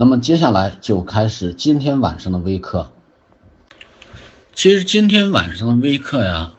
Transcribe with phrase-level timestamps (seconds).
[0.00, 2.90] 那么接下来就开始今天晚上的微课。
[4.54, 6.54] 其实今天晚上的微课呀，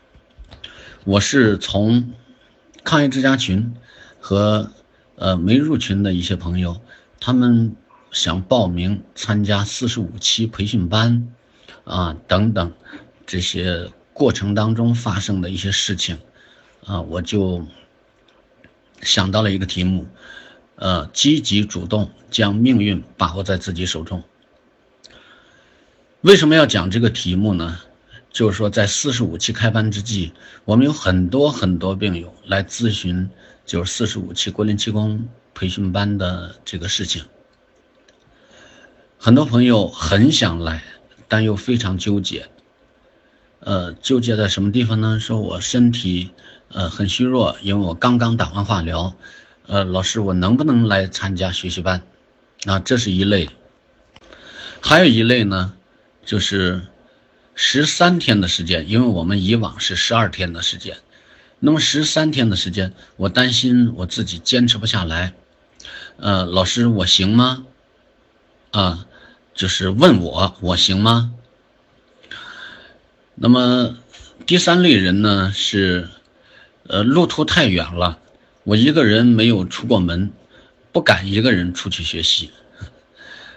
[1.02, 2.12] 我是从
[2.84, 3.74] 抗疫之家群
[4.20, 4.70] 和
[5.16, 6.80] 呃没入群的一些朋友，
[7.18, 7.74] 他们
[8.12, 11.26] 想报名参加四十五期培训班
[11.82, 12.72] 啊等等
[13.26, 16.16] 这些过程当中发生的一些事情
[16.86, 17.66] 啊，我就
[19.00, 20.06] 想到了一个题目。
[20.76, 24.24] 呃，积极主动将命运把握在自己手中。
[26.22, 27.78] 为什么要讲这个题目呢？
[28.32, 30.32] 就是说，在四十五期开班之际，
[30.64, 33.28] 我们有很多很多病友来咨询，
[33.66, 37.22] 就是四十五期国林气功培训班的这个事情。
[39.18, 40.82] 很多朋友很想来，
[41.28, 42.48] 但又非常纠结。
[43.60, 45.20] 呃，纠结在什么地方呢？
[45.20, 46.30] 说我身体
[46.68, 49.14] 呃很虚弱，因为我刚刚打完化疗。
[49.66, 52.02] 呃，老师，我能不能来参加学习班？
[52.66, 53.50] 啊，这是一类。
[54.80, 55.74] 还有一类呢，
[56.24, 56.82] 就是
[57.54, 60.96] 十三天的时间，因为我们以往是十二天的时间，
[61.58, 65.34] 那么十三天的时间，我担心我自己坚持不下来。
[66.18, 67.64] 呃，老师，我行吗？
[68.70, 69.06] 啊，
[69.54, 71.32] 就是问我我行吗？
[73.34, 73.96] 那么
[74.46, 76.08] 第三类人呢，是
[76.86, 78.18] 呃，路途太远了。
[78.64, 80.32] 我一个人没有出过门，
[80.92, 82.50] 不敢一个人出去学习。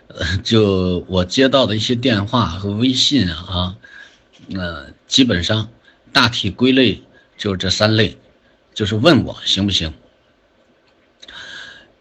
[0.08, 3.76] 呃， 就我接到的一些电话和微信啊，
[4.54, 5.70] 呃，基本上
[6.14, 7.04] 大体归类
[7.38, 8.18] 就是这三类，
[8.74, 9.94] 就是问我行不行。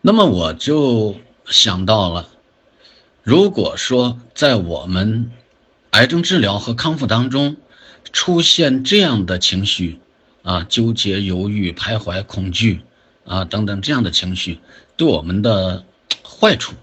[0.00, 2.28] 那么我就想到了，
[3.22, 5.32] 如果说在我们
[5.90, 7.56] 癌症治疗和康复当中
[8.12, 9.98] 出现这样的情绪
[10.42, 12.82] 啊，纠结、犹豫、徘徊、恐惧。
[13.26, 14.60] 啊，等等这样的情绪
[14.96, 15.84] 对我们的
[16.22, 16.74] 坏处，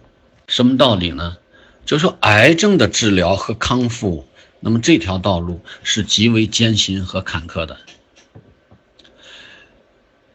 [0.48, 1.38] 什么道理呢？
[1.86, 4.26] 就是说，癌症的治疗和康复，
[4.60, 7.78] 那么这条道路是极为艰辛和坎坷的。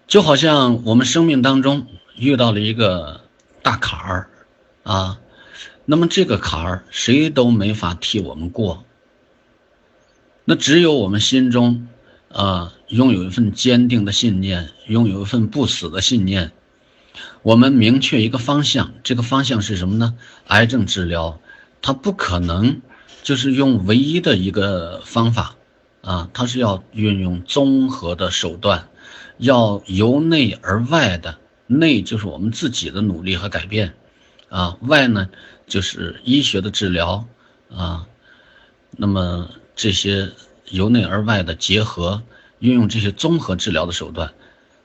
[0.06, 1.86] 就好像我们生命当中
[2.16, 3.22] 遇到了一个
[3.62, 4.30] 大坎儿
[4.82, 5.18] 啊，
[5.84, 8.84] 那么这个坎儿谁都没法替我们过，
[10.44, 11.88] 那只有我们心中。
[12.28, 16.52] 啊，拥有一份坚定的信念，拥有一份不死的信念。
[17.42, 20.16] 我们明确一个方向，这个方向是什么呢？
[20.46, 21.40] 癌症治疗，
[21.82, 22.80] 它不可能
[23.22, 25.56] 就是用唯一的一个方法
[26.02, 28.88] 啊，它是要运用综合的手段，
[29.38, 31.38] 要由内而外的。
[31.66, 33.94] 内就是我们自己的努力和改变，
[34.48, 35.28] 啊，外呢
[35.66, 37.26] 就是医学的治疗
[37.74, 38.06] 啊。
[38.90, 40.32] 那么这些。
[40.70, 42.24] 由内而外的结合，
[42.58, 44.34] 运用这些综合治疗的手段，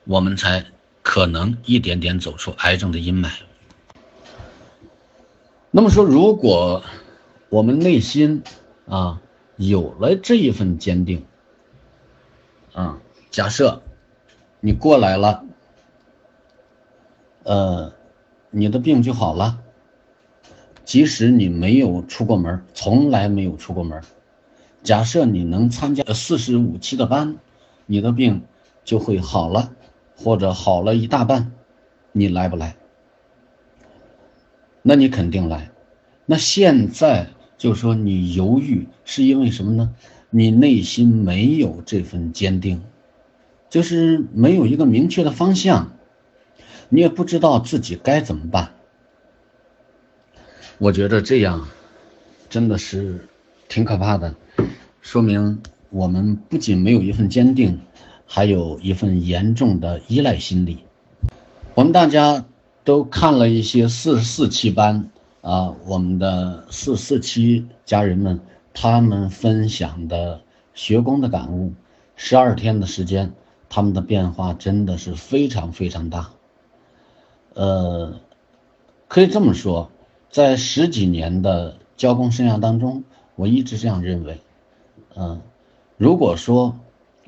[0.04, 0.64] 我们才
[1.02, 3.30] 可能一点点走出癌症的阴霾。
[5.70, 6.84] 那么说，如果
[7.48, 8.42] 我们内心
[8.86, 9.20] 啊
[9.56, 11.24] 有了这一份坚定，
[12.72, 12.98] 啊，
[13.30, 13.82] 假设
[14.60, 15.44] 你过来了，
[17.42, 17.92] 呃，
[18.50, 19.58] 你的病就好了，
[20.84, 24.02] 即使你没有出过门，从来没有出过门。
[24.82, 27.36] 假设你能参加四十五期的班，
[27.86, 28.42] 你的病
[28.84, 29.72] 就会好了，
[30.16, 31.52] 或者好了一大半，
[32.12, 32.76] 你来不来？
[34.82, 35.70] 那你肯定来。
[36.26, 37.28] 那现在
[37.58, 39.94] 就说你犹豫是因为什么呢？
[40.30, 42.82] 你内心没有这份坚定，
[43.68, 45.92] 就是没有一个明确的方向，
[46.88, 48.72] 你也不知道自己该怎么办。
[50.78, 51.68] 我觉得这样
[52.48, 53.28] 真的是
[53.68, 54.34] 挺可怕的。
[55.00, 57.80] 说明我们不仅没有一份坚定，
[58.34, 60.78] 还有一份严重的依赖心理。
[61.74, 62.42] 我们大家
[62.82, 65.10] 都看了一些四十四期班
[65.42, 68.40] 啊，我们的四四期家人们
[68.72, 70.40] 他们分享的
[70.72, 71.74] 学功的感悟，
[72.16, 73.30] 十二天的时间，
[73.68, 76.30] 他们的变化真的是非常非常大。
[77.52, 78.18] 呃，
[79.08, 79.90] 可以这么说，
[80.30, 83.04] 在十几年的教工生涯当中，
[83.36, 84.40] 我一直这样认为。
[85.16, 85.42] 嗯，
[85.98, 86.74] 如果说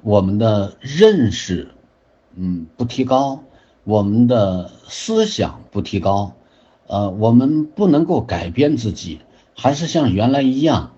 [0.04, 1.70] 我们的认识，
[2.34, 3.42] 嗯，不提高，
[3.84, 6.34] 我们的思想不提高，
[6.86, 9.20] 呃，我们不能够改变自己，
[9.56, 10.92] 还是像原来一样，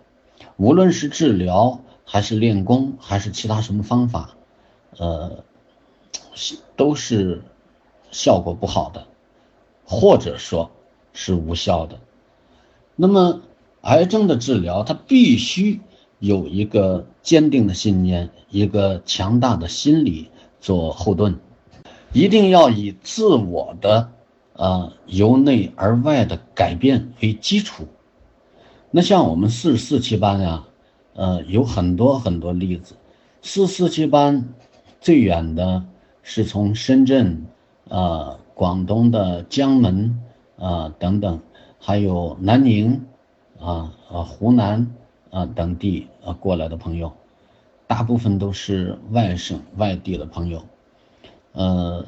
[0.57, 4.35] 无论是治疗还是练功还是其他什么方法，
[4.99, 5.45] 呃，
[6.75, 7.45] 都是
[8.11, 9.07] 效果不好的，
[9.85, 10.73] 或者说
[11.13, 12.01] 是无效的。
[12.97, 13.41] 那么，
[13.83, 15.81] 癌症的治疗它必须。
[16.19, 20.31] 有一个坚定的信念，一个强大的心理
[20.61, 21.41] 做后盾，
[22.13, 24.13] 一定要以自我的
[24.53, 27.89] 呃，由内而外的改变为基础。
[28.93, 30.65] 那像我们四四期班呀，
[31.15, 32.95] 呃，有很多很多例子。
[33.43, 34.55] 四四期班
[35.01, 35.85] 最远的
[36.23, 37.45] 是从深圳、
[37.89, 40.23] 呃，广东的江门、
[40.59, 41.41] 啊等等，
[41.81, 43.05] 还有南宁、
[43.59, 44.95] 啊啊湖南
[45.33, 47.13] 啊等地啊过来的朋友，
[47.87, 50.65] 大部分都是外省外地的朋友，
[51.53, 52.05] 呃。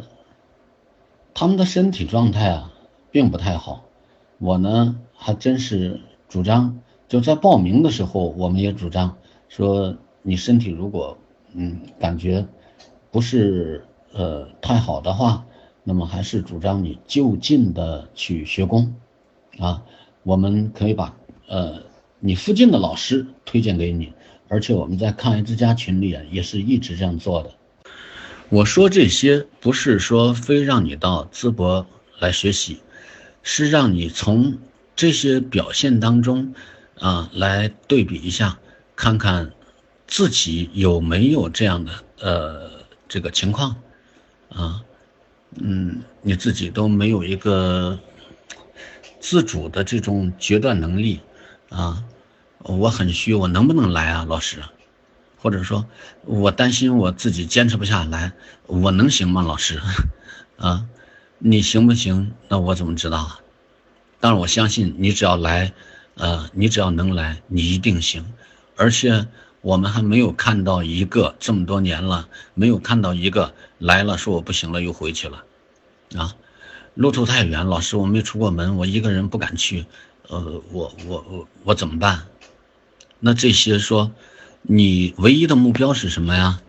[1.34, 2.72] 他们的身体状态啊，
[3.12, 3.84] 并不太好。
[4.38, 9.16] 我呢，还真是主张，就在报名的时候，我们也主张
[9.48, 11.16] 说，你身体如果
[11.54, 12.44] 嗯感觉
[13.12, 15.46] 不是呃太好的话，
[15.84, 18.96] 那么还是主张你就近的去学功
[19.60, 19.84] 啊。
[20.24, 21.16] 我们可以把
[21.46, 21.84] 呃
[22.20, 24.12] 你附近的老师推荐给你，
[24.48, 27.50] 而且我们在抗癌之家群里啊，也是一直这样做的。
[28.48, 31.86] 我说这些不是说非让你到淄博
[32.18, 32.80] 来学习，
[33.42, 34.58] 是让你从
[34.96, 36.54] 这些表现当中，
[36.98, 38.58] 啊，来对比一下，
[38.96, 39.52] 看看
[40.06, 42.70] 自己有没有这样的呃
[43.06, 43.76] 这个情况，
[44.48, 44.82] 啊，
[45.60, 47.98] 嗯，你自己都没有一个
[49.20, 51.20] 自主的这种决断能力，
[51.70, 52.04] 啊，
[52.58, 54.62] 我很虚，我能不能来啊，老师？
[55.40, 55.86] 或者说，
[56.24, 58.32] 我担心我自己坚持不下来，
[58.66, 59.80] 我能行吗，老师？
[60.56, 60.86] 啊，
[61.38, 62.32] 你行不行？
[62.48, 63.40] 那我怎么知道啊？
[64.18, 65.72] 但是我相信你只要来，
[66.16, 68.32] 呃，你只要能来，你一定行。
[68.76, 69.28] 而且
[69.60, 75.44] 我们还没有看到一个这么多年了，没有看到一个来了说我不行了又回去了，
[76.16, 76.34] 啊，
[76.94, 79.86] 路途太远，老师我没出过门，我一个人不敢去，
[80.28, 82.26] 呃，我我我我怎么办？
[83.20, 84.12] 那这些说。
[84.70, 86.60] 你唯一的目标是什么呀？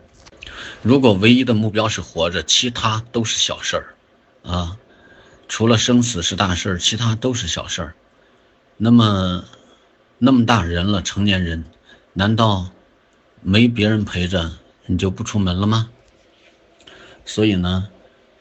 [0.83, 3.95] 如果唯一的目标是活着，其他都是小事儿，
[4.44, 4.77] 啊，
[5.50, 7.95] 除了生死是大事儿，其他都是小事儿。
[8.77, 9.44] 那么，
[10.19, 11.65] 那么大人了，成年人，
[12.13, 12.69] 难道
[13.41, 14.51] 没别人陪着
[14.85, 15.89] 你就不出门了吗？
[17.25, 17.89] 所以呢，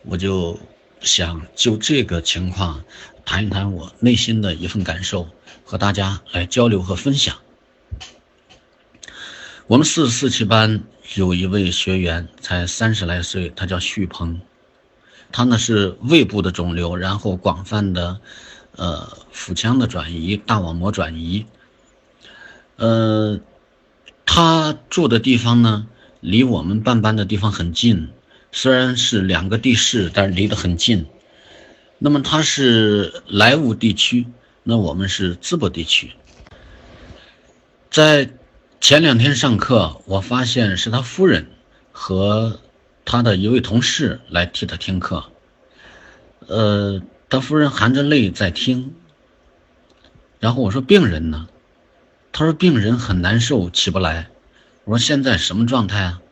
[0.04, 0.60] 我就
[1.00, 2.84] 想就这个情况
[3.28, 5.28] 谈一谈我内心的一份感受，
[5.62, 7.36] 和大家来交流和分享。
[9.66, 10.82] 我们四十四期班
[11.14, 14.40] 有一位学员才三十来岁，他叫徐鹏，
[15.30, 18.18] 他呢是胃部的肿瘤，然后广泛的，
[18.76, 21.44] 呃，腹腔的转移、大网膜转移。
[22.76, 23.38] 呃，
[24.24, 25.86] 他住的地方呢，
[26.20, 28.08] 离我们办班的地方很近，
[28.52, 31.04] 虽然是两个地市，但是离得很近。
[31.98, 34.26] 那么他是莱芜地区，
[34.62, 36.12] 那我们是淄博地区，
[37.90, 38.30] 在。
[38.80, 41.50] 前两天上课，我发现是他夫人
[41.90, 42.60] 和
[43.04, 45.32] 他的一位同事来替他听课。
[46.46, 48.94] 呃，他夫人含着泪在听。
[50.38, 51.48] 然后我说：“病人呢？”
[52.30, 54.30] 他说：“病人很难受，起不来。”
[54.86, 56.22] 我说：“现在什么状态啊？”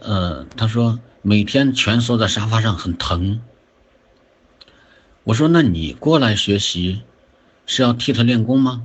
[0.00, 3.40] 呃，他说：“每天蜷缩在沙发上，很疼。”
[5.26, 7.02] 我说：“那你过来学习，
[7.66, 8.84] 是要替他练功吗？”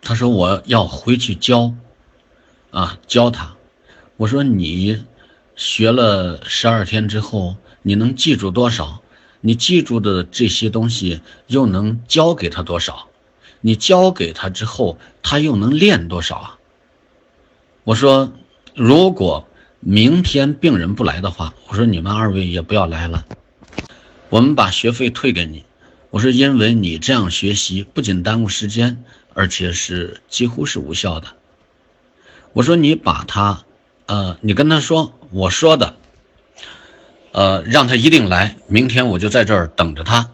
[0.00, 1.74] 他说：“我要回去教，
[2.70, 3.54] 啊，教他。”
[4.16, 5.04] 我说：“你
[5.56, 9.02] 学了十二天之后，你能记住多少？
[9.42, 13.06] 你记住的这些东西又能教给他多少？
[13.60, 16.58] 你教给他之后，他又能练多少啊？”
[17.84, 18.32] 我说
[18.74, 19.46] ：“如果
[19.80, 23.26] 明天病人不来的话，我说你们二位也不要来了，
[24.30, 25.64] 我们把学费退给你。
[26.08, 31.28] 我说，因为你这样学习不仅耽误时间。”而且是几乎是无效的。
[32.52, 33.62] 我说你把他，
[34.06, 35.94] 呃，你跟他说我说的，
[37.30, 38.56] 呃，让他一定来。
[38.66, 40.30] 明天我就在这儿等着他，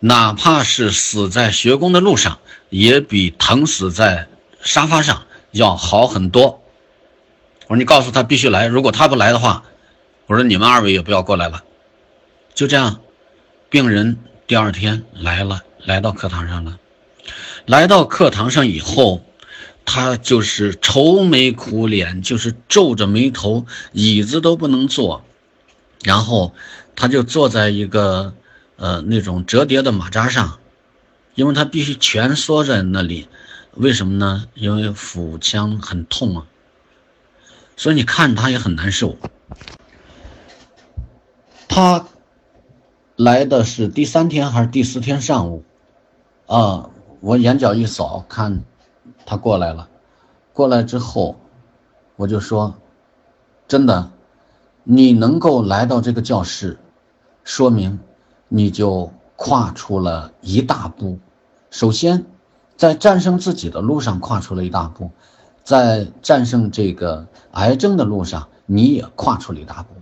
[0.00, 4.26] 哪怕是死在学宫的路上，也比疼死在
[4.60, 6.64] 沙发上要好很多。
[7.68, 9.62] 我说你告诉他必须来，如果他不来的话，
[10.26, 11.62] 我说你们二位也不要过来了。
[12.54, 13.00] 就这样，
[13.68, 16.78] 病人第二天来了，来到课堂上了。
[17.66, 19.24] 来到课堂上以后，
[19.84, 25.24] 他就是愁眉苦脸，就是皱着眉头，椅子都不能坐，
[26.04, 26.54] 然后
[26.94, 28.34] 他就坐在一个
[28.76, 30.60] 呃那种折叠的马扎上，
[31.34, 33.26] 因为他必须蜷缩在那里，
[33.72, 34.46] 为什么呢？
[34.54, 36.46] 因为腹腔很痛啊，
[37.76, 39.18] 所以你看他也很难受。
[41.66, 42.06] 他
[43.16, 45.62] 来的是第三天还是第四天上午？
[46.46, 46.90] 啊。
[47.20, 48.62] 我眼角一扫，看
[49.24, 49.88] 他过来了。
[50.52, 51.36] 过来之后，
[52.16, 52.74] 我就说
[53.66, 54.10] ：“真的，
[54.82, 56.76] 你能够来到这个教室，
[57.42, 57.98] 说明
[58.46, 61.18] 你就跨出了一大步。
[61.70, 62.26] 首先，
[62.76, 65.10] 在战胜自己的路上跨出了一大步，
[65.62, 69.94] 在战胜这个癌症的路上，你也跨出了一大步。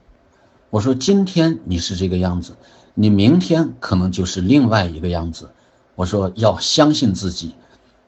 [0.71, 2.57] 我说，今天你是这个样子，
[2.95, 5.51] 你明天可能就是另外一个样子。
[5.95, 7.55] 我说，要相信自己，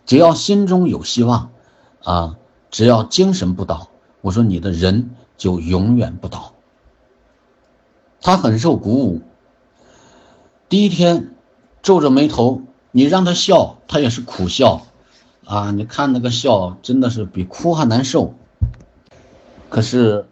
[0.06, 1.50] 只要心中有希望，
[2.02, 2.36] 啊，
[2.70, 3.88] 只要精神不倒，
[4.20, 6.54] 我说你的人就永远不倒。
[8.20, 9.20] 他很受鼓舞。
[10.70, 11.34] 第一天，
[11.82, 14.86] 皱着眉头，你让他笑，他也是苦笑，
[15.44, 18.34] 啊，你看那个笑真的是比哭还难受。
[19.68, 20.26] 可是，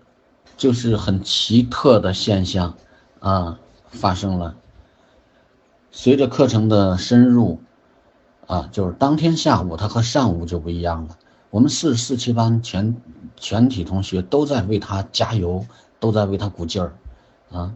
[0.56, 2.76] 就是很奇特的现象，
[3.20, 3.58] 啊，
[3.92, 4.56] 发生了。
[5.90, 7.60] 随着课程的深入，
[8.46, 11.16] 啊，就是当天下午他和上午就不一样了。
[11.50, 12.96] 我们四四七班全
[13.36, 15.66] 全体同学都在为他加油，
[16.00, 16.94] 都在为他鼓劲儿，
[17.52, 17.74] 啊。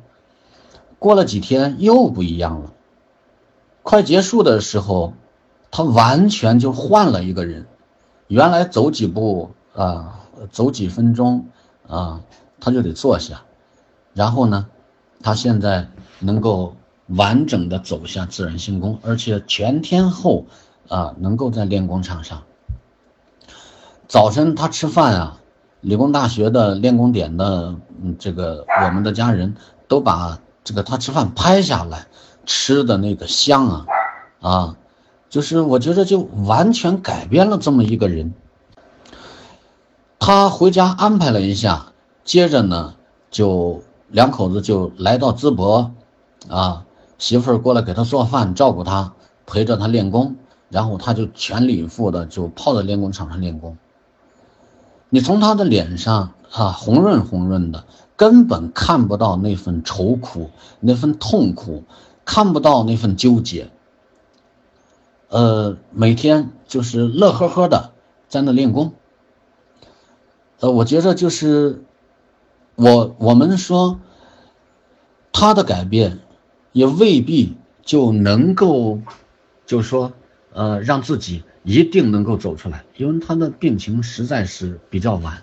[0.98, 2.72] 过了几天又不一样了，
[3.82, 5.12] 快结束的时候，
[5.70, 7.66] 他完全就换了一个人。
[8.28, 10.20] 原来走几步啊，
[10.50, 11.48] 走几分钟
[11.86, 12.22] 啊，
[12.58, 13.42] 他就得坐下。
[14.14, 14.66] 然后呢，
[15.22, 16.74] 他现在能够
[17.06, 20.46] 完整的走下自然性功，而且全天候
[20.88, 22.42] 啊，能够在练功场上。
[24.08, 25.40] 早晨他吃饭啊，
[25.80, 27.74] 理工大学的练功点的
[28.18, 29.54] 这个我们的家人
[29.88, 30.38] 都把。
[30.68, 32.08] 这个他吃饭拍下来，
[32.44, 33.86] 吃的那个香啊，
[34.40, 34.76] 啊，
[35.30, 38.34] 就是我觉得就完全改变了这么一个人。
[40.18, 41.92] 他回家安排了一下，
[42.24, 42.96] 接着呢，
[43.30, 45.92] 就两口子就来到淄博，
[46.48, 46.84] 啊，
[47.18, 49.14] 媳妇儿过来给他做饭，照顾他，
[49.46, 50.36] 陪着他练功，
[50.68, 53.76] 然后他就全力以赴的就泡在练功场上练功。
[55.08, 57.84] 你从他的脸上啊，红润红润的。
[58.18, 60.48] 根本看不到那份愁苦，
[60.80, 61.84] 那份痛苦，
[62.24, 63.70] 看不到那份纠结。
[65.28, 67.92] 呃，每天就是乐呵呵的
[68.30, 68.94] 在那练功。
[70.60, 71.84] 呃，我觉着就是
[72.74, 74.00] 我我们说
[75.30, 76.20] 他的改变，
[76.76, 79.00] 也未必就能够，
[79.64, 80.12] 就是说
[80.52, 85.42] 呃让自己一定能够走出来，因为他的病情实在是比较晚。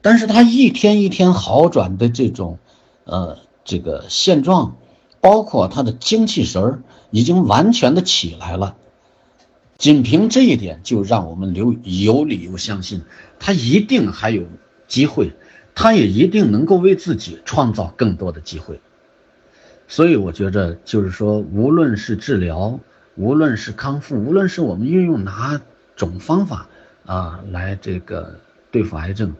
[0.00, 2.60] 但是他一天一天好转的这种，
[3.02, 4.76] 呃，这个现状，
[5.20, 8.76] 包括他的精气神儿已经完全的起来了。
[9.76, 13.02] 仅凭这一点，就让我们留有理由相信，
[13.40, 14.44] 他一定还有
[14.86, 15.32] 机会，
[15.74, 18.80] 他也一定能够为自己创造更多的机会。
[19.90, 22.78] 所以我觉着，就是说，无论是治疗，
[23.16, 25.60] 无论是康复，无论是我们运用哪
[25.96, 26.68] 种方法
[27.04, 28.38] 啊，来这个
[28.70, 29.34] 对付癌症。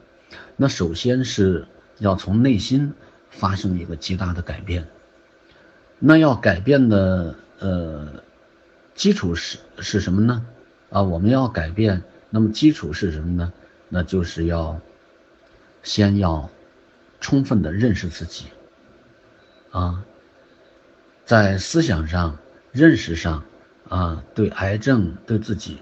[0.56, 2.94] 那首先是要从内心
[3.30, 4.88] 发生一个极大的改变。
[6.00, 8.08] 那要改变的呃
[8.96, 10.44] 基础是是什么呢？
[10.90, 13.52] 啊，我们要改变，那么基础是什么呢？
[13.88, 14.80] 那就是要
[15.84, 16.50] 先要
[17.20, 18.46] 充分的认识自己
[19.70, 20.04] 啊，
[21.30, 22.36] 在思想上、
[22.72, 23.44] 认识上
[23.88, 25.78] 啊，对癌症、对自己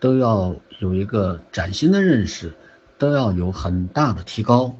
[0.00, 2.52] 都要有一个崭新的认识。
[2.98, 4.74] 都要有很大的提高，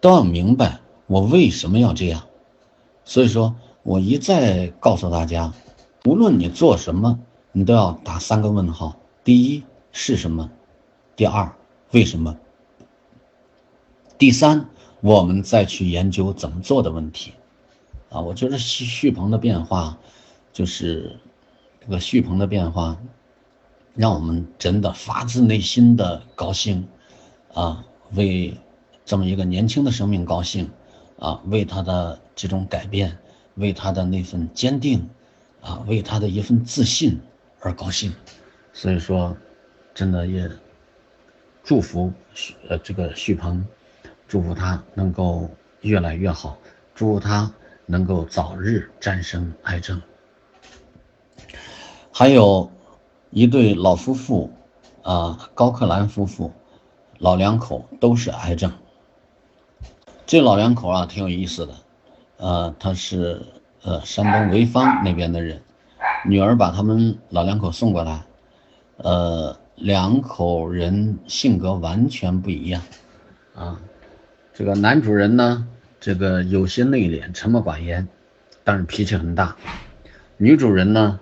[0.00, 2.24] 都要明白我为什么要这样。
[3.04, 5.52] 所以说我一再告诉大家，
[6.04, 7.20] 无论你做什么，
[7.52, 9.62] 你都要打三个问号：第一
[9.92, 10.50] 是什么？
[11.14, 11.52] 第二
[11.92, 12.36] 为什么？
[14.18, 14.68] 第三
[15.00, 17.34] 我们再去研究怎么做的问题。
[18.10, 19.98] 啊，我觉得旭旭鹏的变化，
[20.52, 21.18] 就是
[21.80, 22.98] 这个旭鹏的变化。
[23.94, 26.86] 让我们真的发自内心的高兴，
[27.52, 28.56] 啊，为
[29.04, 30.70] 这么一个年轻的生命高兴，
[31.18, 33.18] 啊，为他的这种改变，
[33.56, 35.08] 为他的那份坚定，
[35.60, 37.18] 啊，为他的一份自信
[37.58, 38.14] 而高兴。
[38.72, 39.36] 所以说，
[39.92, 40.48] 真的也
[41.64, 42.12] 祝福
[42.68, 43.66] 呃这个旭鹏，
[44.28, 45.50] 祝福他能够
[45.80, 46.56] 越来越好，
[46.94, 47.52] 祝福他
[47.88, 50.00] 能够早日战胜癌症。
[52.12, 52.70] 还有。
[53.30, 54.50] 一对老夫妇，
[55.02, 56.50] 啊，高克兰夫妇，
[57.18, 58.72] 老两口都是癌症。
[60.24, 61.74] 这老两口啊，挺有意思的，
[62.38, 63.42] 呃，他是
[63.82, 65.60] 呃山东潍坊那边的人，
[66.24, 68.22] 女儿把他们老两口送过来，
[68.96, 72.82] 呃，两口人性格完全不一样，
[73.54, 73.78] 啊，
[74.54, 75.68] 这个男主人呢，
[76.00, 78.08] 这个有些内敛、沉默寡言，
[78.64, 79.56] 但是脾气很大，
[80.36, 81.20] 女主人呢。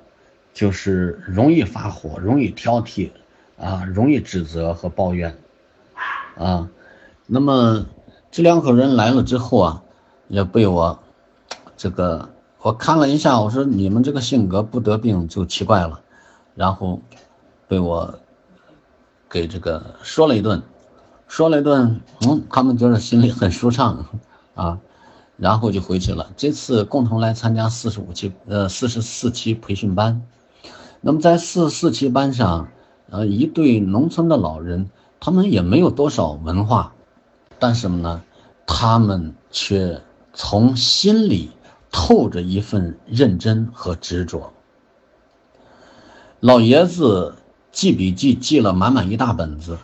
[0.57, 3.11] 就是容易发火，容易挑剔，
[3.59, 5.37] 啊，容易指责和抱怨，
[6.39, 6.71] 啊，
[7.27, 7.85] 那么
[8.31, 9.83] 这两口人来了之后啊，
[10.29, 10.99] 也被我
[11.77, 12.31] 这个
[12.63, 16.01] 我看了一下，我说你们这个性格不得病就奇怪了，
[16.55, 17.03] 然后
[17.69, 18.19] 被我
[19.29, 20.63] 给这个说了一顿，
[21.29, 24.07] 说了一顿，嗯，他们觉得心里很舒畅。
[24.57, 24.81] 啊，
[25.37, 26.33] 然后就回去了。
[26.37, 30.21] 这次共同来参加四十五期呃四十四期培训班，
[31.01, 32.67] 那么在四十四期班上，
[33.11, 36.93] 呃，一对农村的老人，他们也没有多少文化，
[37.61, 38.25] 但什么呢？
[38.67, 40.03] 他们却
[40.35, 41.53] 从心里。
[41.93, 44.53] 透着一份认真和执着。
[46.41, 47.37] 老爷子
[47.73, 49.79] 记笔记记了满满一大本子。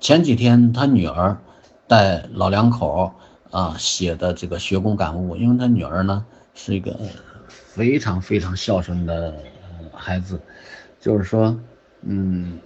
[0.00, 1.38] 前几天他女儿
[1.86, 3.12] 带老两口
[3.50, 6.24] 啊写的这个学工感悟，因为他女儿呢
[6.54, 6.98] 是一个
[7.46, 9.34] 非常非常孝顺的
[9.92, 10.40] 孩子，
[11.00, 11.58] 就是说，
[12.02, 12.58] 嗯，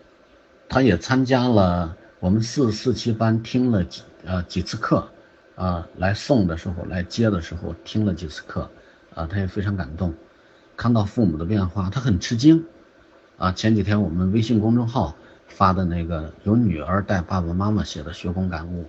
[0.68, 5.08] 他也参加了我们四四七班，听了几呃几次课。
[5.54, 8.70] 啊，来送的时候，来接的时候，听了几次课，
[9.14, 10.14] 啊，他也非常感动，
[10.78, 12.64] 看到父母的变化，他很吃惊，
[13.36, 15.14] 啊，前几天我们微信公众号
[15.48, 18.86] 发的那个由女儿带爸爸妈妈写的学工感悟，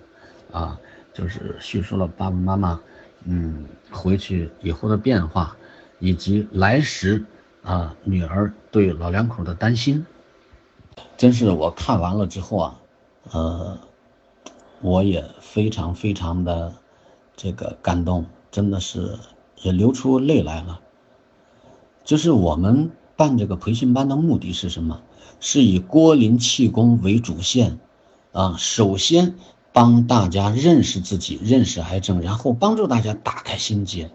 [0.50, 0.80] 啊，
[1.14, 2.80] 就是叙述了爸爸妈妈，
[3.24, 5.56] 嗯，回去以后的变化，
[5.98, 7.24] 以及来时
[7.62, 10.04] 啊女儿对老两口的担心，
[11.16, 12.80] 真是我看完了之后啊，
[13.30, 13.78] 呃。
[14.80, 16.74] 我也非常非常的
[17.36, 19.18] 这个感动，真的是
[19.62, 20.78] 也流出泪来了。
[22.04, 25.00] 就是我们办这个培训班的目的是什么？
[25.40, 27.78] 是以郭林气功为主线，
[28.32, 29.36] 啊，首先
[29.74, 34.10] 帮大家认识自己，认识癌症，然后帮助大家打开心结。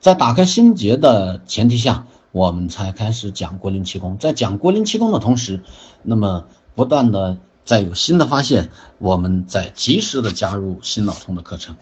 [0.00, 4.18] 在打开心结的前提下，我们才开始讲郭林气功。
[4.18, 5.62] 在讲郭林气功的同时，
[6.02, 7.38] 那么不断的。
[7.64, 11.76] 再有新的发现，我们再及时的加入心脑通的课程。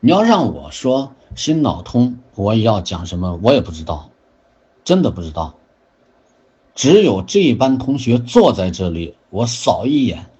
[0.00, 4.08] 你要让我说心脑通，我要讲什么，我也不知道，
[4.84, 5.56] 真的不知道。
[6.74, 10.30] 只有这一班同学坐在这里，我扫一眼，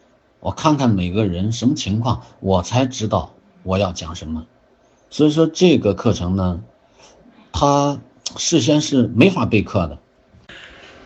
[0.41, 4.47] 我看看每个人什么情况，我才知道我要讲什么。
[5.11, 6.61] 所以说这个课程呢，
[7.53, 7.99] 他
[8.37, 9.99] 事先是没法备课的，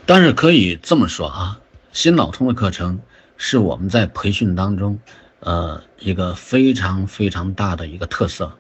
[0.05, 1.59] 但是可以这么说啊。
[1.93, 3.01] 心脑通的课程
[3.37, 4.99] 是我们在培训当中，
[5.41, 8.53] 呃，一个非常非常大的一个特色。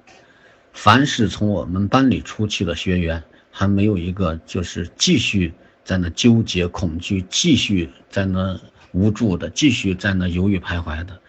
[0.72, 5.52] 凡是从我们班里出去的学员，还没有一个就是继续
[5.84, 8.58] 在那纠结、恐惧，继续在那
[8.92, 11.20] 无助的，继续在那犹豫徘徊的，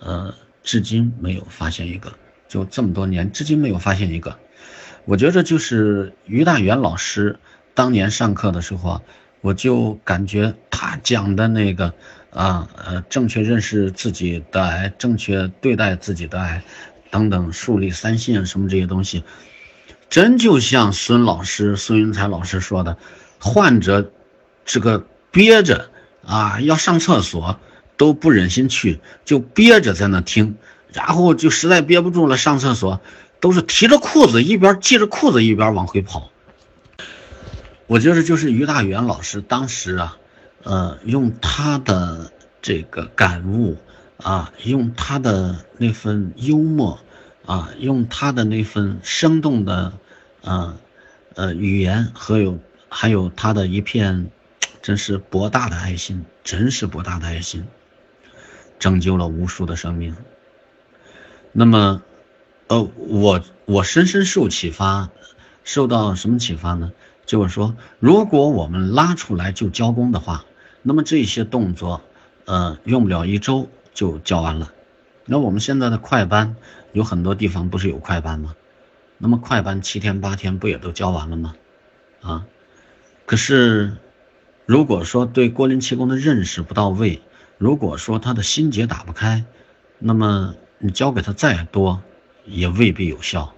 [0.00, 2.12] 呃，至今没有发现一个。
[2.48, 4.36] 就这么多年，至今没有发现一个。
[5.04, 7.38] 我觉得就是于大元老师
[7.74, 9.02] 当年上课的时候啊。
[9.42, 11.94] 我就感觉他讲的那个
[12.28, 16.62] 啊呃，正确认识自己的癌，正确对待自己的癌，
[17.10, 19.24] 等等，树立三信啊什么这些东西，
[20.10, 22.98] 真就像孙老师孙云才老师说的，
[23.38, 24.12] 患者
[24.66, 25.90] 这个憋着
[26.24, 27.58] 啊要上厕所
[27.96, 30.56] 都不忍心去，就憋着在那听，
[30.92, 33.00] 然后就实在憋不住了上厕所，
[33.40, 36.30] 都是提着裤子一边系着裤子一边往回跑。
[37.86, 40.16] 我觉得就是于大元老师当时啊，
[40.62, 42.30] 呃，用他的
[42.62, 43.76] 这个感悟
[44.22, 47.00] 啊，用他的那份幽默
[47.44, 49.92] 啊，用他的那份生动的
[50.42, 50.76] 呃
[51.34, 54.30] 呃语言和有还有他的一片
[54.82, 57.66] 真是博大的爱心，真是博大的爱心，
[58.78, 60.16] 拯救了无数的生命。
[61.52, 62.02] 那么，
[62.68, 65.10] 呃，我我深深受启发，
[65.64, 66.92] 受到什么启发呢？
[67.26, 70.44] 就是说，如果我们拉出来就交工的话，
[70.82, 72.00] 那么这些动作，
[72.46, 74.72] 呃，用不了一周就教完了。
[75.26, 76.56] 那我们现在的快班
[76.92, 78.56] 有很多地方不是有快班吗？
[79.18, 81.54] 那么快班七天八天不也都交完了吗？
[82.22, 82.46] 啊，
[83.26, 83.92] 可是
[84.70, 87.20] 如果说对郭林气功的认识不到位，
[87.58, 89.44] 如果说他的心结打不开，
[89.98, 92.00] 那么你教给他再多，
[92.44, 93.52] 也未必有效。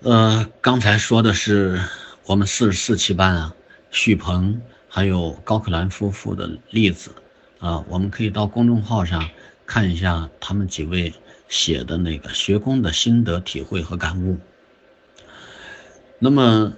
[0.00, 1.78] 呃，刚才说的是
[2.24, 3.54] 我们四十四期班啊，
[3.90, 7.10] 许鹏还有高克兰夫妇的例子
[7.58, 9.28] 啊，我们可以到公众号上
[9.66, 11.12] 看一下他们几位
[11.50, 14.38] 写的那个学工的心得体会和感悟。
[16.18, 16.72] 那么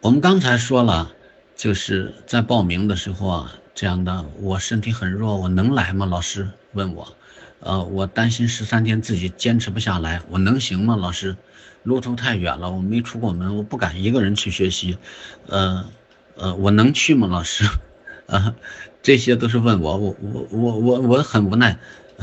[0.00, 1.12] 我们刚才说了，
[1.60, 6.06] 就是在报名的时候啊，这样的我身体很弱，我能来吗？
[6.06, 7.14] 老师问我，
[7.58, 10.96] 呃，我担心十三天自己坚持不下来，我能行吗？
[10.96, 11.36] 老师？
[11.82, 14.96] 路途太远了，我没出过门，我不敢一个人去学习，
[15.48, 15.84] 呃，
[16.36, 17.68] 呃，我能去吗，老师？
[18.26, 18.54] 啊，
[19.02, 21.78] 这些都是问我，我我我我我很无奈，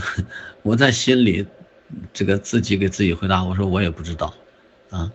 [0.63, 1.45] 我在心里
[2.11, 4.33] 这个自己给自己回答，我说我也不知道，
[4.89, 5.11] 啊，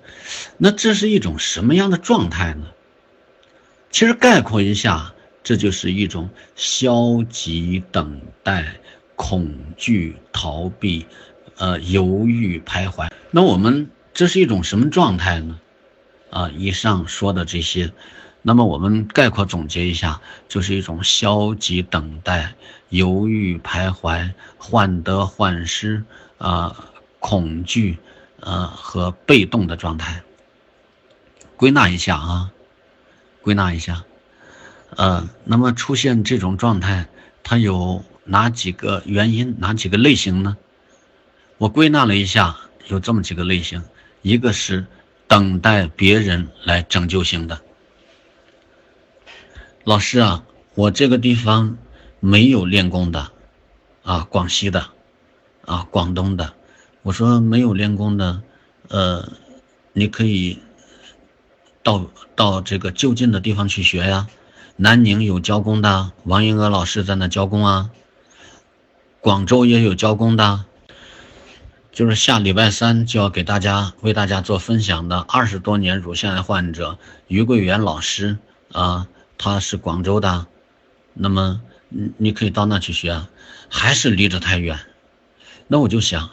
[0.59, 2.67] 那这是一种什么样的状态呢？
[3.93, 5.13] 其实概括一下，
[5.45, 8.75] 这就是一种消极等待、
[9.15, 11.07] 恐惧、逃避、
[11.59, 13.11] 呃犹豫、徘徊。
[13.31, 15.61] 那我们这是一种什么状态呢？
[16.31, 17.93] 啊，以上说的这些，
[18.41, 22.55] 那么我们概括总结一下，就是一种消极等待、
[22.89, 26.03] 犹豫、徘徊、患得患失
[26.39, 27.99] 啊、恐惧
[28.41, 30.23] 呃和被动的状态。
[31.57, 32.51] 归纳一下啊，
[33.43, 34.05] 归纳一下。
[34.97, 37.09] 呃，那么出现这种状态，
[37.43, 40.57] 它有哪几个原因，哪几个类型呢？
[41.59, 42.57] 我归纳了一下，
[42.89, 43.83] 有这么几个类型，
[44.23, 44.87] 一个是
[45.27, 47.61] 等待别人来拯救型的。
[49.85, 51.79] 老师啊，我这个地方
[52.21, 53.31] 没有练功的，
[54.03, 54.89] 啊，广西的，
[55.65, 56.53] 啊，广东的，
[57.03, 58.43] 我说没有练功的，
[58.89, 59.33] 呃，
[59.93, 60.61] 你可以
[61.83, 64.29] 到到这个就近的地方去学呀。
[64.77, 67.91] 南宁有教工的，王英娥老师在那教工啊。
[69.21, 70.65] 广州也有教工的，
[71.93, 78.39] 就是下礼拜三就要给大家为大家做分享的二十多年乳腺癌患者于桂元老师
[78.73, 79.07] 啊，
[79.39, 80.47] 他是广州的，
[81.15, 83.27] 那么你你可以到那去学，
[83.69, 84.81] 还是离着太远。
[85.69, 86.31] 那我就想，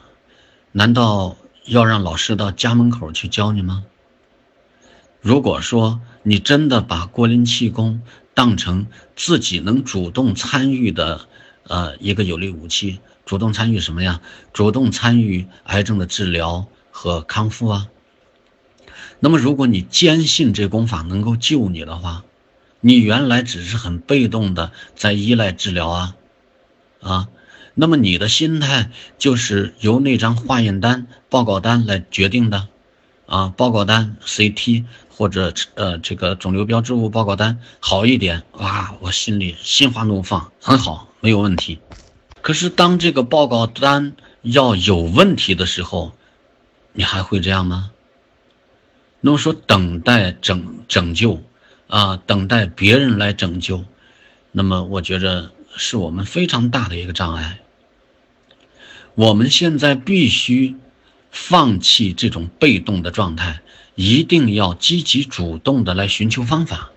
[0.71, 1.35] 难道
[1.65, 3.83] 要让老师到家门口去教你吗？
[5.21, 8.01] 如果说你真的把郭林气功，
[8.33, 11.27] 当成自己能主动参与的，
[11.63, 12.99] 呃，一个有力武器。
[13.25, 14.21] 主动参与什么呀？
[14.53, 17.87] 主动参与癌症的治疗和康复啊。
[19.19, 22.23] 那么，如果你坚信这功法能够救你的话，
[22.79, 26.15] 你原来只是很被动的在依赖治疗啊，
[27.01, 27.27] 啊，
[27.75, 32.69] 那么你的心态就是由那张化验单、报告单来决定的，
[33.25, 34.85] 啊，报告单 CT。
[35.19, 41.79] 或者呃，这个肿瘤标志物报告单好一点，哇，我心里心花怒放，很好，没有问题。
[42.41, 46.13] 可是当这个报告单要有问题的时候，
[46.93, 47.91] 你还会这样吗？
[49.19, 51.43] 那么说等待拯拯救
[51.87, 53.83] 啊，等待别人来拯救，
[54.53, 57.59] 那么我觉着是我们非常大的一个障碍。
[59.15, 60.77] 我们现在必须
[61.29, 63.59] 放弃这种被动的状态。
[63.99, 66.91] 一定要积极主动的来寻求方法。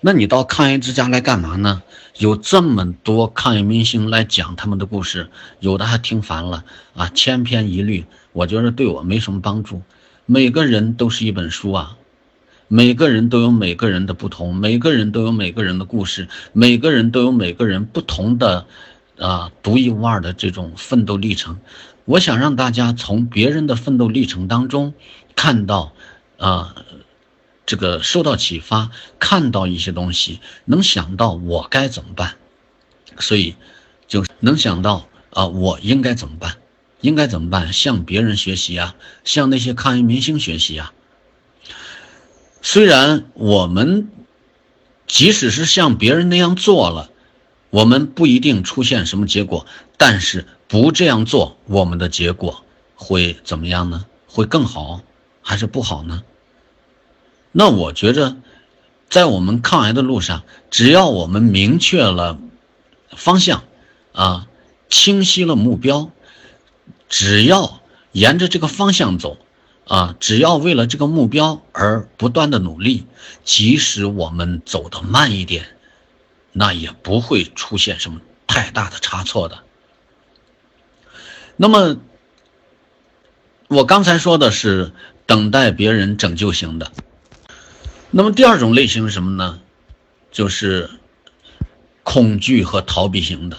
[0.00, 1.82] 那你到抗癌之家来干嘛呢？
[2.18, 6.64] 有这么多抗癌明星来讲他们的故事，有的还听烦了
[6.94, 9.82] 啊，千篇一律，我觉得对我没什么帮助。
[10.26, 11.96] 每个人都是一本书啊，
[12.68, 18.64] 每个人都有每个人的不同，每个人都有每个人的故事，每个人都有每个人不同的
[19.18, 21.58] 啊独一无二的这种奋斗历程。
[22.04, 24.94] 我想让大家从别人的奋斗历程当中
[25.34, 25.92] 看到。
[26.38, 26.74] 啊，
[27.66, 32.36] 这个受到启发，看到一些东西，能想到我该怎么办，
[33.18, 33.56] 所以
[34.06, 36.56] 就能想到啊，我应该怎么办？
[37.00, 37.72] 应该怎么办？
[37.72, 38.94] 向别人学习啊，
[39.24, 40.92] 向那些抗疫明星学习啊。
[42.62, 44.08] 虽然我们
[45.06, 47.10] 即使是像别人那样做了，
[47.68, 49.66] 我们不一定出现什么结果，
[49.98, 54.06] 但是不这样做，我们的结果会怎么样呢？
[54.26, 55.02] 会更好
[55.44, 56.24] 还是不好呢？
[57.52, 58.36] 那我觉着，
[59.08, 62.40] 在我们抗癌的路上，只要我们明确了
[63.16, 63.62] 方向，
[64.12, 64.48] 啊，
[64.88, 66.10] 清晰了目标，
[67.08, 67.80] 只要
[68.10, 69.38] 沿着这个方向走，
[69.86, 73.06] 啊，只要为了这个目标而不断的努力，
[73.44, 75.76] 即使我们走得慢一点，
[76.50, 79.58] 那也不会出现什么太大的差错的。
[81.56, 81.98] 那么，
[83.68, 84.92] 我刚才说的是
[85.26, 86.92] 等待别人拯救型的。
[88.10, 89.60] 那么第二种类型是什么呢？
[90.30, 90.90] 就是
[92.02, 93.58] 恐惧和逃避型的，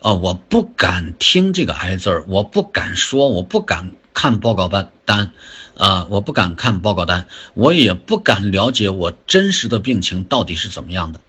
[0.00, 5.32] 啊，我不敢听这个癌字儿，我不敢说，我不敢看报告单单，
[5.76, 11.20] 啊，我不敢看报告单，我也不敢了解我真实的病情到底是怎么样的。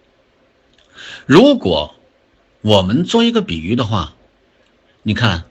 [1.25, 1.95] 如果
[2.61, 4.13] 我们做一个比喻的话，
[5.03, 5.45] 你看，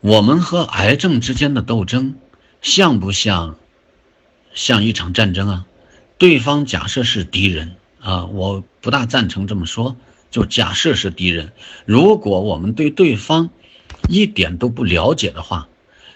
[0.00, 2.16] 我们和癌症之间的斗争，
[2.62, 3.56] 像不像
[4.54, 5.66] 像一场战争啊？
[6.18, 9.96] 对方假设是敌人啊，我不大赞成这么说。
[10.30, 11.52] 就假设是敌人，
[11.86, 13.48] 如果我们对对方
[14.08, 15.68] 一点都不了解的话，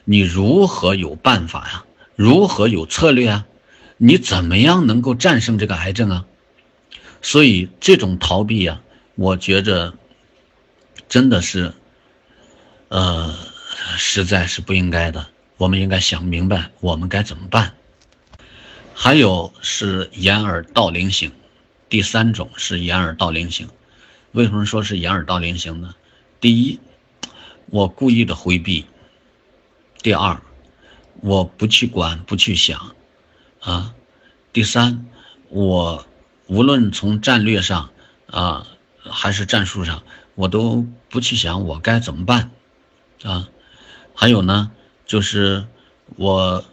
[0.04, 1.84] 你如何有办法呀？
[2.16, 3.46] 如何有策略啊？
[3.96, 6.26] 你怎么样能够战胜这个癌症啊？
[7.22, 8.80] 所以这种逃避呀，
[9.14, 9.94] 我觉着
[11.08, 11.72] 真的是，
[12.88, 13.34] 呃，
[13.96, 15.28] 实在是不应该的。
[15.60, 17.74] 我们应该想明白，我们该怎么办。
[18.94, 21.32] 还有是掩耳盗铃型，
[21.90, 23.68] 第三种是掩耳盗铃型。
[24.32, 25.94] 为什么说是掩耳盗铃型呢？
[26.40, 26.80] 第一，
[27.66, 28.86] 我故意的回避；
[30.02, 30.40] 第二，
[31.20, 32.94] 我不去管，不去想，
[33.60, 33.92] 啊；
[34.54, 35.04] 第三，
[35.50, 36.06] 我
[36.46, 37.90] 无论从战略上
[38.28, 38.66] 啊
[39.02, 40.02] 还是战术上，
[40.36, 42.50] 我都不去想我该怎么办，
[43.22, 43.46] 啊。
[44.14, 44.70] 还有呢，
[45.10, 45.66] 就是
[46.14, 46.64] 我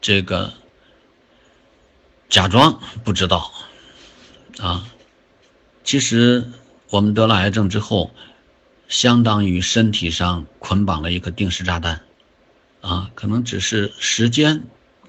[0.00, 0.52] 这个。
[2.28, 3.52] 假装不知道，
[4.58, 4.84] 啊，
[5.84, 6.50] 其实
[6.90, 8.10] 我们得了癌症之后，
[8.88, 12.00] 相当于身体上捆绑了一个定时炸弹，
[12.80, 14.64] 啊，可能只是时间，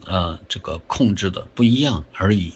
[0.06, 2.54] 呃，这个控制的不一样而已。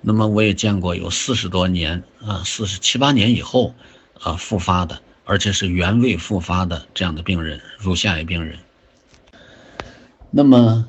[0.00, 3.72] 那么我也见过有四十多年，啊，四十七八年以后，
[4.20, 8.58] 啊，复发的，而且是原位复发的这样的病人，乳腺癌病人。
[10.30, 10.88] 那么。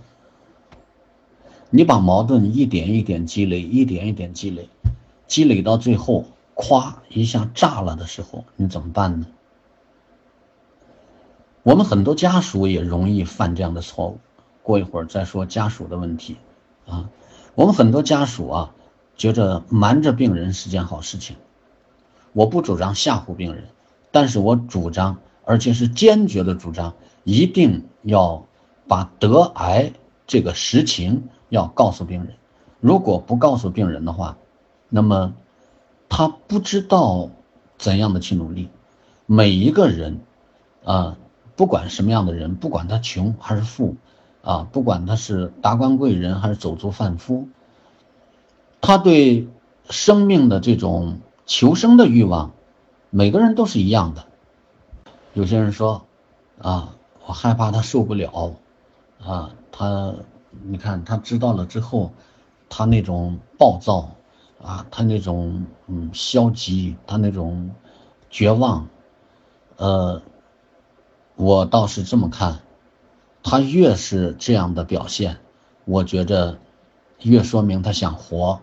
[1.69, 4.69] 你把矛盾一点一点积累，一点一点积累，
[5.27, 6.23] 积累到最后，
[6.55, 9.27] 咵一下炸了的时候，你怎么办呢？
[11.63, 14.19] 我们很多家属也容易犯这样的错误。
[14.63, 16.37] 过一会儿再说家属的问题
[16.87, 17.09] 啊。
[17.53, 18.73] 我们很多家属啊，
[19.17, 21.35] 觉着瞒着病人是件好事情。
[22.31, 23.65] 我不主张吓唬病人，
[24.11, 26.93] 但是我主张，而且是坚决的主张，
[27.25, 28.45] 一定要
[28.87, 29.93] 把得癌
[30.25, 31.29] 这个实情。
[31.49, 32.33] 要告诉病人，
[32.81, 34.35] 如果不告诉病人的话，
[34.89, 35.33] 那么
[36.09, 37.29] 他不知道
[37.77, 38.67] 怎样的去努力。
[39.25, 40.19] 每一个人，
[40.83, 41.15] 啊，
[41.55, 43.95] 不管什么样的人，不管他穷还是富，
[44.41, 47.47] 啊，不管他是达官贵人还是走卒贩夫，
[48.81, 49.47] 他对
[49.89, 52.51] 生命的这种求生的欲望，
[53.09, 54.25] 每个人都是一样的。
[55.33, 56.05] 有些人说，
[56.59, 56.95] 啊，
[57.25, 58.55] 我害怕他受不了，
[59.27, 60.13] 啊，他。
[60.63, 62.11] 你看他知道了之后，
[62.67, 64.09] 他那种暴躁
[64.59, 67.69] 啊，他那种嗯消极，他那种
[68.31, 68.87] 绝望，
[69.75, 70.19] 呃，
[71.35, 72.59] 我倒是这么看，
[73.43, 75.37] 他越是这样的表现，
[75.85, 76.57] 我觉着
[77.21, 78.59] 越说明他想活，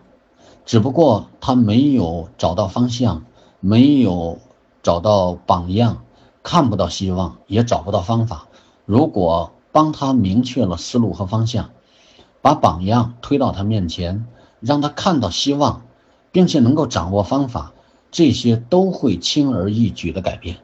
[0.65, 3.23] 只不过他没有找到方向，
[3.61, 4.39] 没有
[4.83, 6.03] 找到榜样，
[6.43, 8.47] 看不到希望，也找不到方法。
[8.83, 11.71] 如果帮他明确了思路和方向。
[12.41, 14.25] 把榜样推到他面前，
[14.61, 15.81] 让他看到希望，
[16.31, 17.73] 并且能够掌握方法，
[18.09, 20.59] 这些都会轻而易举的改变。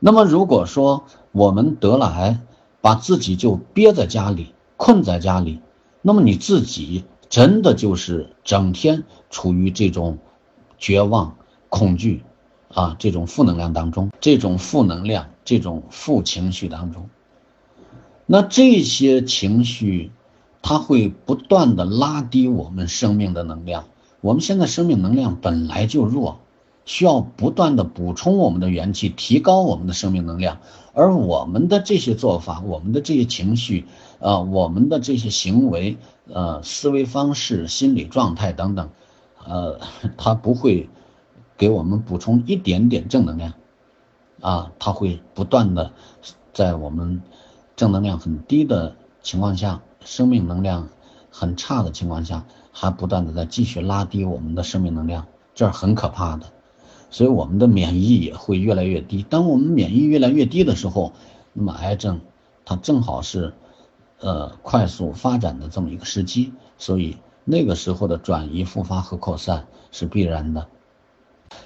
[0.00, 2.40] 那么，如果说我们得了癌，
[2.82, 5.62] 把自己就憋在家里，困在家里，
[6.02, 10.18] 那么你自己真的就是整天处于这种
[10.76, 11.36] 绝望、
[11.70, 12.22] 恐惧
[12.74, 17.08] 啊这种负能量当中，这种负能量、这种负情绪当中。
[18.26, 20.10] 那这些情绪。
[20.66, 23.84] 它会不断的拉低我们生命的能量。
[24.22, 26.38] 我们现在生命能量本来就弱，
[26.86, 30.60] 需要不断的补充我们的元气，提高我们的生命能量。
[30.94, 33.84] 而我们的这些做法，我们的这些情绪，
[34.20, 35.98] 呃，我们的这些行为，
[36.32, 38.88] 呃，思维方式、心理状态等等，
[39.46, 39.80] 呃，
[40.16, 40.88] 它不会
[41.58, 43.52] 给我们补充一点点正能量，
[44.40, 45.92] 啊，它会不断的
[46.54, 47.20] 在我们
[47.76, 49.80] 正能量很低的情况下。
[50.06, 50.90] 生命能量
[51.30, 56.52] 很差的情况下，还不断的在继续拉低我们的生命能量，这是很可怕的。
[57.08, 59.22] 所以我们的免疫也会越来越低。
[59.22, 61.14] 当我们免疫越来越低的时候，
[61.54, 62.20] 那么癌症
[62.66, 63.54] 它正好是
[64.20, 66.52] 呃快速发展的这么一个时机。
[66.76, 70.68] 所以那个时候的转移、复发和扩散是必然的。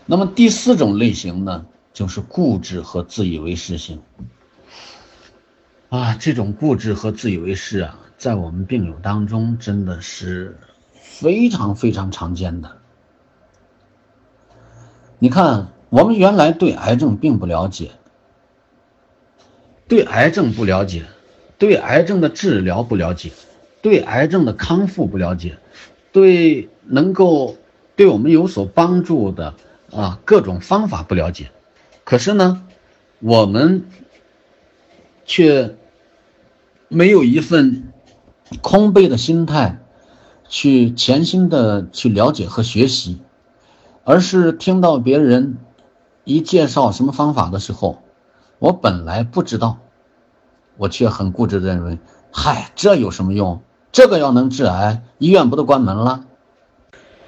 [0.06, 4.00] 那么第四种类型呢，就是固执和自以为是型。
[5.88, 7.98] 啊，这种固执和自以为是啊。
[8.18, 10.58] 在我们病友当中，真的是
[10.92, 12.78] 非常非常常见的。
[15.20, 17.92] 你看，我们原来对癌症并不了解，
[19.86, 21.04] 对癌症不了解，
[21.58, 23.30] 对癌症的治疗不了解，
[23.82, 25.56] 对癌症的康复不了解，
[26.10, 27.56] 对能够
[27.94, 29.54] 对我们有所帮助的
[29.92, 31.52] 啊各种方法不了解。
[32.02, 32.66] 可是呢，
[33.20, 33.84] 我们
[35.28, 35.76] 却
[36.88, 37.84] 没有一份。
[38.62, 39.78] 空杯的心态，
[40.48, 43.20] 去潜心的去了解和学习，
[44.04, 45.58] 而是听到别人
[46.24, 47.98] 一介绍什么方法的时候，
[48.58, 49.80] 我本来不知道，
[50.78, 51.98] 我却很固执的认为，
[52.32, 53.60] 嗨，这有什么用？
[53.92, 56.24] 这个要能治癌，医院不都关门了？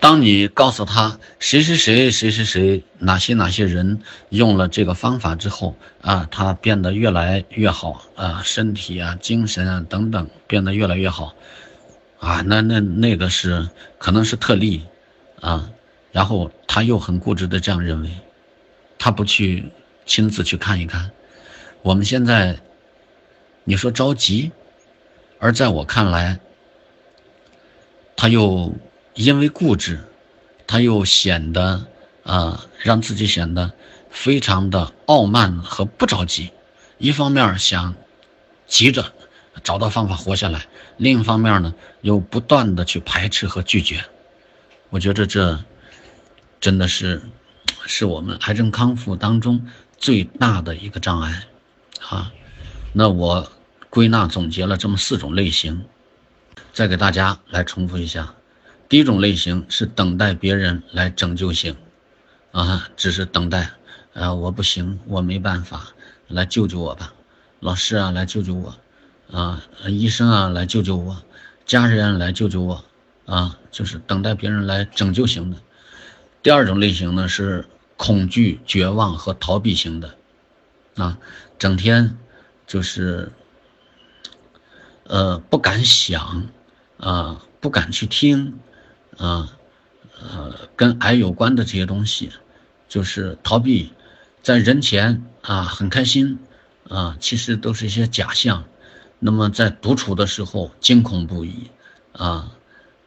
[0.00, 11.34] 当你告诉他谁谁谁谁谁谁哪些哪些人用了这个方法之后啊，他变得越来越好啊，身体啊、精神啊等等变得越来越好，
[12.18, 14.86] 啊，那那那个是可能是特例
[15.42, 15.70] 啊，
[16.12, 18.10] 然后他又很固执的这样认为，
[18.98, 19.70] 他不去
[20.06, 21.10] 亲自去看一看。
[21.82, 22.58] 我们现在
[23.64, 24.50] 你说着急，
[25.38, 26.40] 而在我看来，
[28.16, 28.74] 他又
[29.20, 30.00] 因为固执，
[30.66, 31.86] 他又显得
[32.22, 33.70] 啊，让自己显得
[34.08, 36.50] 非常的傲慢和不着急。
[36.96, 37.94] 一方面想
[38.66, 39.12] 急着
[39.62, 44.02] 找到方法活下来，另一方面呢，又不断的去排斥和拒绝。
[44.88, 45.62] 我觉得这
[46.58, 47.20] 真的是
[47.84, 51.42] 是我们癌症康复当中最大的一个障碍
[52.08, 52.32] 啊。
[52.94, 53.52] 那我
[53.90, 55.84] 归纳总结了这么四种类型，
[56.72, 58.34] 再给大家来重复一下。
[58.90, 61.76] 第一种类型是等待别人来拯救型
[62.50, 63.70] 啊，只是等待，
[64.14, 65.92] 啊，我不行，我没办法。
[66.26, 67.12] 来救救我吧，
[67.60, 68.76] 老师啊，来救救我，
[69.30, 71.22] 啊，医生啊，来救救我，
[71.64, 72.84] 家人来救救我，
[73.26, 75.56] 啊，就是等待别人来拯救型的。
[76.42, 77.64] 第二种类型呢是
[77.96, 80.16] 恐惧、绝望和逃避型的，
[80.96, 81.16] 啊，
[81.60, 82.18] 整天
[82.66, 83.30] 就是，
[85.04, 86.48] 呃，不敢想，
[86.98, 88.58] 啊，不敢去听，
[89.20, 89.52] 啊，
[90.18, 92.32] 呃，跟癌有关的这些东西，
[92.88, 93.92] 就是逃避。
[94.42, 96.38] 在人前啊很开心
[96.88, 98.64] 啊，其实都是一些假象。
[99.18, 101.70] 那么在独处的时候惊恐不已
[102.12, 102.50] 啊，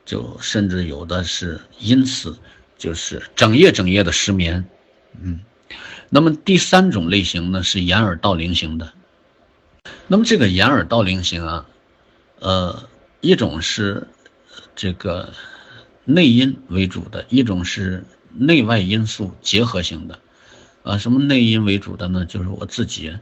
[0.06, 2.38] 就甚至有的是因此
[2.78, 4.63] 就是整夜整夜的失眠。
[5.19, 5.39] 嗯，
[6.10, 8.93] 那么第三种类型呢是掩耳盗铃型的。
[10.06, 11.65] 那么这个掩耳盗铃型啊，
[12.39, 12.88] 呃，
[13.21, 14.08] 一种是
[14.76, 15.34] 这个
[16.05, 20.19] 内因为主的，一种是内外因素结合型的。
[20.83, 22.25] 啊，什么内因为主的呢？
[22.25, 23.17] 就是我自己，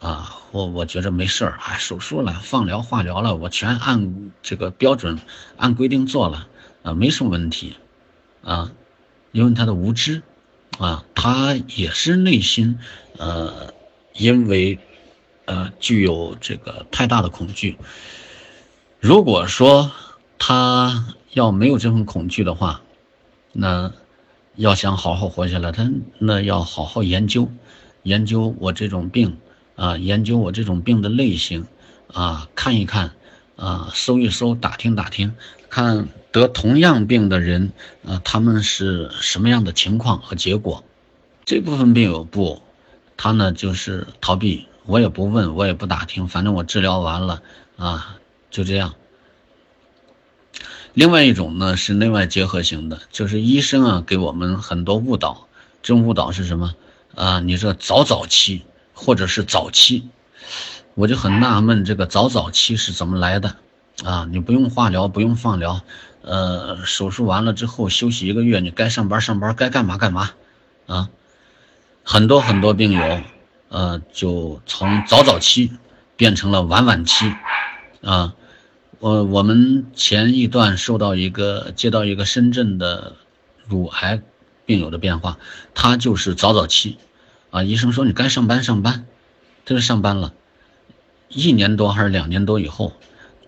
[0.00, 5.18] 啊，我我觉着没事儿，啊，手术了，放疗、化疗了，我全按这个标准、
[5.56, 6.46] 按规定做了，
[6.82, 7.74] 啊，没什么问题，
[8.42, 8.70] 啊，
[9.32, 10.20] 因为他的无知，
[10.78, 12.78] 啊，他也是内心，
[13.16, 13.72] 呃，
[14.12, 14.78] 因为，
[15.46, 17.78] 呃，具有这个太大的恐惧。
[19.00, 19.90] 如果说
[20.38, 22.80] 他要没有这份恐惧的话，
[23.52, 23.92] 那。
[24.58, 25.86] 要想好好活下来，他
[26.18, 27.50] 那要好好研究，
[28.04, 29.36] 研究我这种病
[29.74, 31.66] 啊，研究我这种病的类型
[32.10, 33.12] 啊，看一看
[33.54, 35.34] 啊，搜一搜，打听打听，
[35.68, 37.70] 看得同样病的人
[38.02, 40.82] 啊，他们是什么样的情况和结果。
[41.44, 42.62] 这部分病友不，
[43.18, 47.42] 他呢就是逃避，我也不问，我也不打听，反正我治疗完了
[47.76, 48.16] 啊，
[48.50, 48.94] 就这样。
[50.96, 55.46] 另外一种呢是内外结合型的，就是医生啊给我们很多误导。
[55.82, 56.72] 这种误导是什么
[57.14, 57.38] 啊？
[57.40, 60.08] 你说早早期或者是早期，
[60.94, 63.56] 我就很纳闷，这个早早期是怎么来的
[64.04, 64.26] 啊？
[64.30, 65.82] 你不用化疗，不用放疗，
[66.22, 70.30] 呃，手术完了之后休息一个月，你该上班上班，该干嘛干嘛
[70.86, 71.10] 啊？
[72.04, 73.20] 很多很多病友，
[73.68, 75.72] 呃，就从早早期
[76.16, 77.34] 变成了晚晚期
[78.02, 78.32] 啊。
[78.98, 83.14] 我我们前一段收到一个接到一个深圳的
[83.66, 84.22] 乳癌
[84.64, 85.38] 病友的变化，
[85.74, 86.96] 他就是早早期，
[87.50, 89.04] 啊，医生说你该上班上班，
[89.66, 90.32] 他就上班了，
[91.28, 92.94] 一年多还是两年多以后，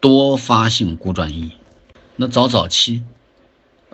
[0.01, 1.53] 多发性骨转移，
[2.17, 3.03] 那早早期，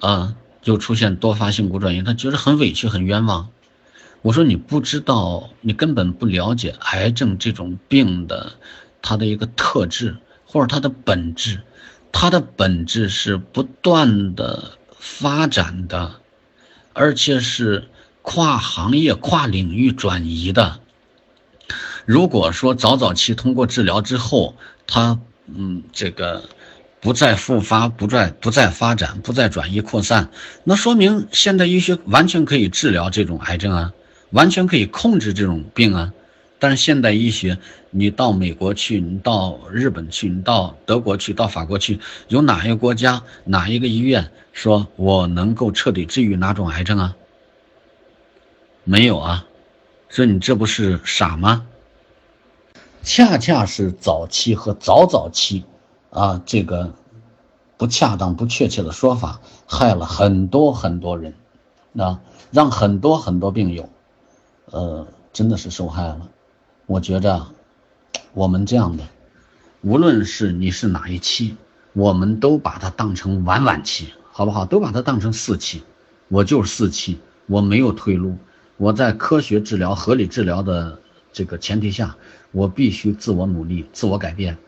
[0.00, 3.48] 啊，就出现多发性骨转移，他觉得很委屈很冤枉，
[4.22, 8.54] 我说你不知道，你根本不了解癌症这种病的
[9.00, 10.16] 它的一个特质。
[10.54, 11.60] 或者它的本质，
[12.12, 16.20] 它的本质是不断的发展的，
[16.92, 17.88] 而且是
[18.22, 20.78] 跨行业、跨领域转移的。
[22.06, 24.54] 如果说早早期通过治疗之后，
[24.86, 26.48] 它嗯这个
[27.00, 30.30] 不再复发、不再不再发展、不再转移扩散，
[30.62, 33.92] 那说明现代医学完全可以治疗这种癌症啊，
[34.30, 36.12] 完全可以控制这种病啊。
[36.60, 37.58] 但是现代医学，
[37.96, 47.16] 你到美国去，你到日本去，你到德国去，到法国去，有哪一个国家、哪一个医院说我能够彻底治愈哪种癌症啊？
[48.82, 49.46] 没有啊，
[50.08, 51.64] 所以你这不是傻吗？
[53.04, 55.64] 恰恰是早期和早早期，
[56.10, 56.92] 啊，这个
[57.76, 61.32] 不恰当、不确切的说法，害了很多很多人，
[61.96, 63.88] 啊，让很多很多病友，
[64.72, 66.28] 呃，真的是受害了。
[66.86, 67.46] 我觉着，
[68.34, 69.04] 我们这样的，
[69.82, 71.54] 无论是你是哪一期，
[71.92, 74.66] 我们都把它当成晚晚期，好不好？
[74.66, 75.84] 都把它当成四期，
[76.26, 78.36] 我就是四期，我没有退路。
[78.76, 80.98] 我在科学治疗、合理治疗的
[81.32, 82.16] 这个前提下，
[82.50, 84.58] 我必须自我努力、自我改变，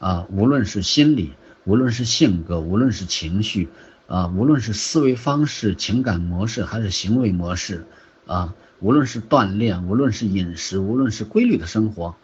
[0.00, 3.68] 啊，无论是心理无论是性格，无论是情绪，
[4.08, 7.86] 啊，无论是思维方式、情感模式，还是行为模式，
[8.26, 12.16] 啊，无论是锻炼，无论是饮食，无论是规律的生活，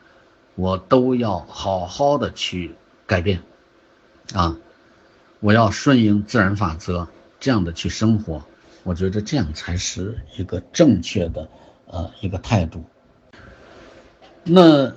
[0.59, 2.75] 我都要好好的去
[3.07, 3.41] 改变，
[4.35, 4.57] 啊，
[5.39, 7.07] 我要顺应自然法则，
[7.39, 8.43] 这样的去生活，
[8.83, 11.49] 我觉得这样才是一个正确的，
[11.87, 12.83] 呃，一个态度。
[14.43, 14.93] 那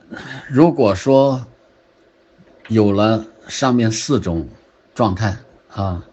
[0.49, 1.45] 如果说
[2.67, 4.49] 有了上面四种
[4.95, 5.37] 状态
[5.69, 6.03] 啊，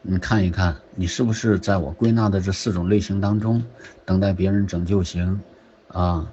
[0.00, 3.62] 你看一看，你是不是在我归纳的这四种类型当中，
[4.06, 5.38] 等待别人拯救型
[5.88, 6.26] 啊，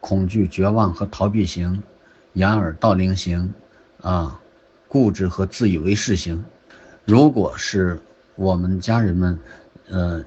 [0.00, 1.82] 恐惧、绝望和逃避型，
[2.32, 3.52] 掩耳盗铃型
[4.02, 4.40] 啊，
[4.88, 6.44] 固执和自以为是型。
[7.04, 8.00] 如果是
[8.36, 9.38] 我们家人们，
[9.88, 10.24] 呃，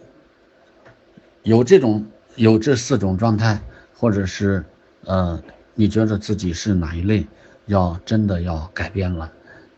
[1.43, 3.61] 有这种有这四种状态，
[3.93, 4.63] 或者是
[5.05, 5.41] 呃。
[5.75, 7.25] 你觉得自己是哪一类？
[7.65, 9.31] 要真的要改变了，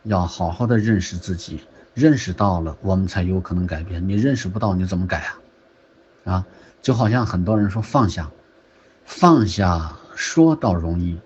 [0.03, 1.61] 要好好的认识自己，
[1.93, 4.05] 认识到了，我们才有可能改变。
[4.05, 5.19] 你认识不到，你怎么改
[6.25, 6.33] 啊？
[6.33, 6.47] 啊，
[6.81, 8.29] 就好像很多人说放下，
[9.05, 11.17] 放下说倒容易。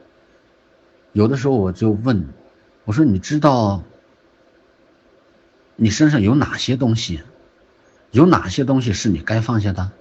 [1.13, 2.27] 有的时候我就问，
[2.85, 3.83] 我说你知道
[5.75, 7.21] 你身上有哪些东西？
[8.11, 9.91] 有哪些东西是你该放下的？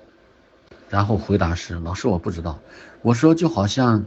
[0.89, 2.59] 然后回答是：老师，我不知道。
[3.03, 4.07] 我说就好像。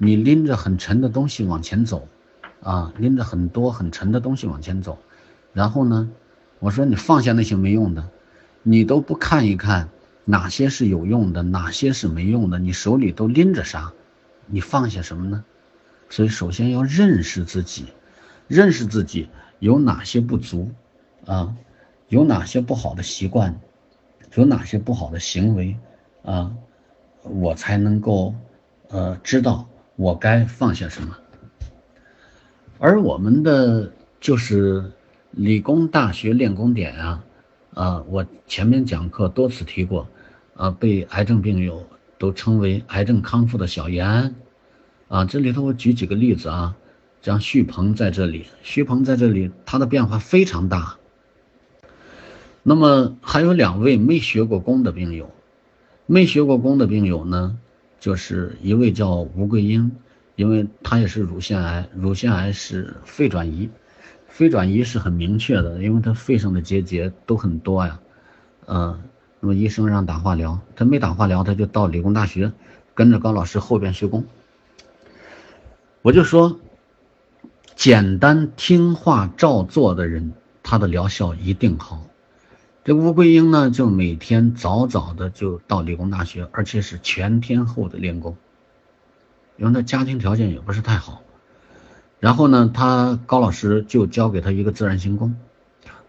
[0.00, 2.06] 你拎着很沉的东西往前走，
[2.62, 4.96] 啊，拎着很多很沉的东西往前走，
[5.52, 6.08] 然后呢，
[6.60, 8.08] 我说你放下那些没用的，
[8.62, 9.88] 你都不看一看
[10.24, 13.92] 哪些是有用的，哪些是没用的，你手里都拎着啥？
[14.46, 15.44] 你放下什么呢？
[16.10, 17.86] 所以首先要认识自己，
[18.46, 19.28] 认识自己
[19.58, 20.70] 有哪些不足，
[21.26, 21.54] 啊，
[22.08, 23.60] 有哪些不好的习惯，
[24.34, 25.76] 有哪些不好的行为，
[26.24, 26.52] 啊，
[27.22, 28.34] 我才能够，
[28.88, 29.68] 呃，知道。
[29.96, 31.18] 我该放下什么？
[32.78, 33.90] 而我们的
[34.20, 34.92] 就是
[35.32, 37.24] 理工大学练功点啊，
[37.74, 40.06] 啊，我前面讲课多次提过，
[40.54, 41.84] 啊，被癌症病友
[42.16, 44.32] 都称为癌症康复的小延安，
[45.08, 46.76] 啊，这里头我举几个例子啊，
[47.22, 50.96] 像徐鹏在这里，徐鹏在这里，他的变化非常大。
[52.62, 55.30] 那么还有两位没学过功的病友，
[56.04, 57.58] 没学过功的病友呢？
[57.98, 59.92] 就是一位叫吴桂英，
[60.36, 63.70] 因为她也是乳腺癌，乳腺癌是肺转移，
[64.28, 67.98] 肺转移是很明确的，因为她肺上的结节都很多呀，
[68.66, 69.00] 嗯，
[69.40, 72.52] 那么医生让打化疗，她没打化疗，她就到理工大学
[72.94, 74.26] 跟着高老师后边学功。
[76.02, 76.60] 我就说，
[77.74, 80.32] 简单听话照做的人，
[80.62, 82.04] 他的疗效一定好。
[82.84, 88.36] 这吴桂英呢，就每天早早的就到理工大学，而且是全天候的练功，
[89.56, 91.22] 因为他家庭条件也不是太好。
[92.20, 95.36] 然后呢，他高老师就教给他一个自然行功，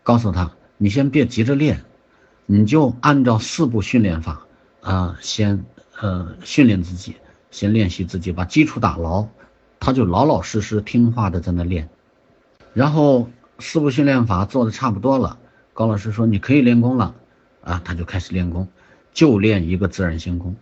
[0.04, 1.84] 告诉他：你先别急着练，
[2.46, 4.46] 你就按照四步训练法
[4.82, 5.66] 啊，先
[6.00, 7.16] 呃训练自己，
[7.50, 9.28] 先练习自己，把基础打牢，
[9.80, 11.90] 他就老老实实听话的在那练。
[12.74, 15.40] 然后四步训练法做的差不多了。
[15.74, 17.16] 高老师说：“你可以练功了，
[17.62, 18.68] 啊，他就开始练功，
[19.14, 20.58] 就练一个自然行功，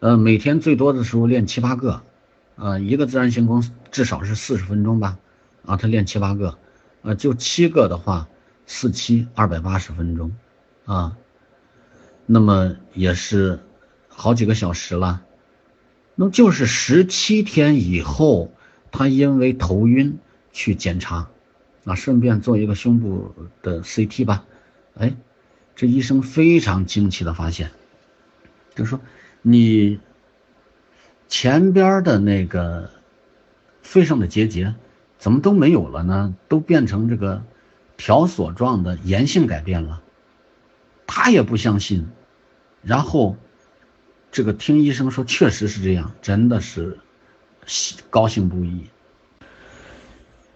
[0.00, 2.02] 呃，每天最多的时候练七八个，
[2.56, 5.16] 呃，一个自然行功至少是四十分钟吧，
[5.64, 6.58] 啊，他练七八个，
[7.02, 8.26] 呃，就七个的话，
[8.66, 10.32] 四七二百八十分钟，
[10.86, 11.16] 啊，
[12.26, 13.60] 那么也是
[14.08, 15.22] 好几个小时了，
[16.20, 18.50] 那就是十七天以后，
[18.90, 20.18] 他因为头晕
[20.52, 21.30] 去检查。”
[21.86, 24.44] 啊，顺便做一个胸部的 CT 吧。
[24.96, 25.16] 哎，
[25.76, 27.70] 这医生非常惊奇的发现，
[28.74, 29.00] 就说
[29.42, 30.00] 你
[31.28, 32.90] 前边的那个
[33.80, 34.74] 肺上的结节
[35.18, 36.34] 怎么都没有了呢？
[36.48, 37.44] 都变成这个
[37.96, 40.02] 条索状的炎性改变了。
[41.06, 42.08] 他也不相信，
[42.82, 43.36] 然后
[44.30, 46.98] 这个听医生说确实是这样，真的是
[47.66, 48.86] 喜高兴不已。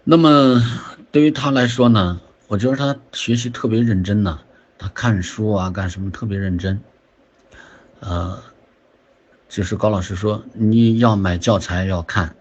[0.03, 0.61] 那么。
[1.13, 4.39] 对于他来说呢，我觉得他学习特别认真呢，
[4.79, 6.81] 他看书啊干什么特别认真，
[7.99, 8.41] 呃，
[9.47, 12.35] 就是高老师说你要买教材要看，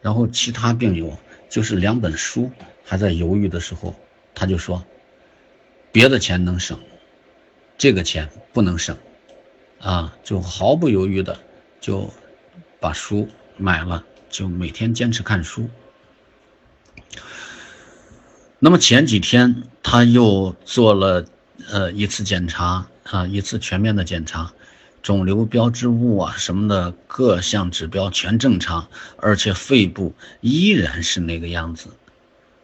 [0.00, 1.18] 然后其他病友
[1.50, 2.50] 就是两本书
[2.86, 3.94] 还在犹豫的时候，
[4.34, 4.82] 他就说，
[5.92, 6.80] 别的钱能省，
[7.76, 8.96] 这个钱不能省，
[9.80, 11.38] 啊，就毫不犹豫的
[11.80, 12.10] 就
[12.80, 15.68] 把书买了，就每天坚持看书。
[18.58, 21.24] 那么前几天他又做了
[21.70, 24.52] 呃一次检查啊，一次全面的检查，
[25.02, 31.90] 肿瘤标志物啊什么的各项指标全正常，而且肺部依然是那个样子，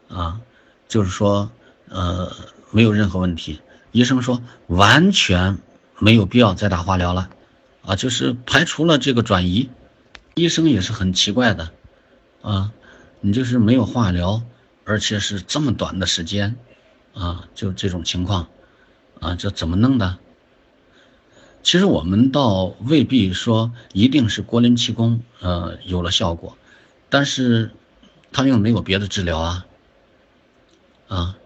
[0.08, 0.40] 啊，
[0.88, 1.50] 就是说，
[1.88, 2.34] 呃，
[2.70, 3.60] 没有任何问题。
[3.92, 5.58] 医生说完全
[6.03, 7.30] 没有必要再打化疗了，
[7.82, 9.70] 啊，就是排除了这个转移。
[10.34, 11.70] 医生也是很奇怪的，
[12.42, 12.72] 啊，
[13.20, 14.42] 你就是没有化疗，
[14.84, 16.57] 而且是这么短的时间，
[17.14, 18.48] 啊，就这种情况，
[19.20, 20.18] 啊，这怎么弄的？
[21.62, 26.59] 其实我们倒未必说一定是郭林气功，呃，有了效果，
[27.11, 27.70] 但是
[28.32, 29.66] 他又没有别的治疗啊。
[31.07, 31.36] 啊，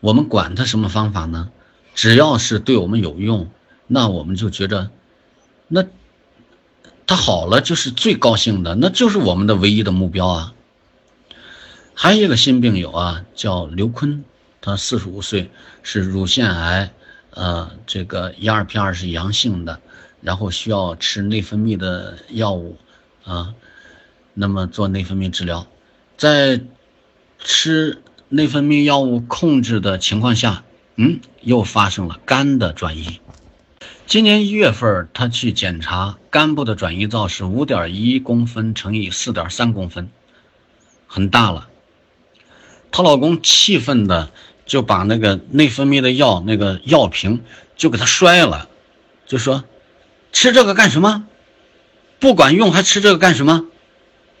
[0.00, 1.50] 我们管他什么方法呢？
[2.00, 3.50] 只要是对我们有用，
[3.86, 4.90] 那我们就觉着，
[5.68, 5.84] 那
[7.06, 10.54] 他好了就是最高兴的，那就是我们的唯一的目标啊。
[11.92, 14.24] 还有一个新病友啊，叫刘坤，
[14.62, 15.50] 他四十五岁，
[15.82, 16.90] 是乳腺癌，
[17.32, 19.78] 呃，这个 E R P 二是阳性的，
[20.22, 22.78] 然后需要吃内分泌的药物
[23.24, 23.52] 啊，
[24.32, 25.66] 那么做内分泌治疗，
[26.16, 26.62] 在
[27.40, 28.00] 吃。
[28.32, 30.62] 内分泌药物控制的情况下，
[30.96, 33.20] 嗯，又发生了肝的转移。
[34.06, 40.10] 今年一月份，她去检查肝部的转移灶是五点一公分乘以四点三公分，
[41.06, 41.68] 很大了。
[42.90, 44.30] 她老公气愤的
[44.66, 47.42] 就把那个内分泌的药那个药瓶
[47.76, 48.68] 就给她摔了，
[49.26, 49.64] 就说
[50.32, 51.26] ：“吃这个干什么？
[52.18, 53.66] 不管用还吃这个干什么？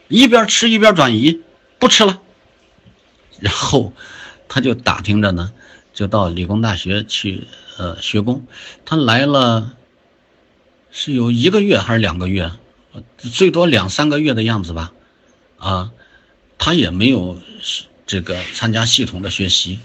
[0.08, 1.40] 一边吃一边转移，
[1.78, 2.20] 不吃了。”
[3.38, 3.92] 然后，
[4.48, 5.52] 他就打听着呢，
[6.00, 7.46] 就到理工大学去
[7.76, 8.46] 呃学工。
[8.86, 9.76] 他来了，
[10.90, 12.52] 是有一个月还是两个月，
[13.18, 14.94] 最多两三个月的样子吧。
[15.58, 15.92] 啊，
[16.56, 17.38] 他也没有
[18.06, 19.78] 这个参加系统的学习。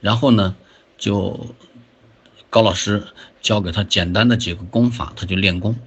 [0.00, 0.56] 然后呢，
[0.98, 1.54] 就
[2.50, 3.06] 高老师
[3.40, 5.78] 教给他简单的几个功法，他就练功。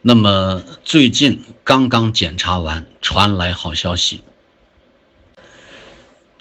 [0.00, 4.22] 那么最近刚刚检查完，传来好消息。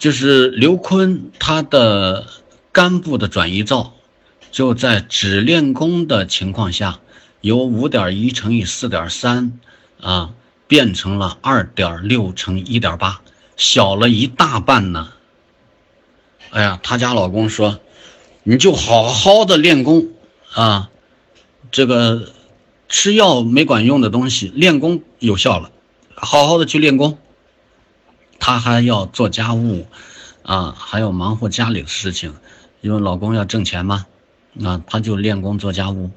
[0.02, 2.26] 就是刘坤，他的
[2.72, 3.94] 肝部的转移灶，
[4.52, 7.00] 就在只练功的情况下，
[7.42, 9.60] 由五点一乘以四点三，
[10.00, 10.34] 啊，
[10.66, 13.22] 变成了二点六乘一点八，
[13.58, 15.12] 小了一大半呢。
[16.50, 17.80] 哎呀，他家老公说，
[18.42, 20.08] 你就好好的练功
[20.52, 20.90] 啊，
[21.72, 22.32] 这个
[22.90, 25.70] 吃药没管用的东西，练功有效了，
[26.16, 27.20] 好好的去练功。
[28.42, 29.86] 她还要做家务，
[30.42, 32.34] 啊，还要忙活家里的事情，
[32.82, 34.08] 因为老公要挣钱嘛，
[34.64, 36.10] 啊，她就练功做家务，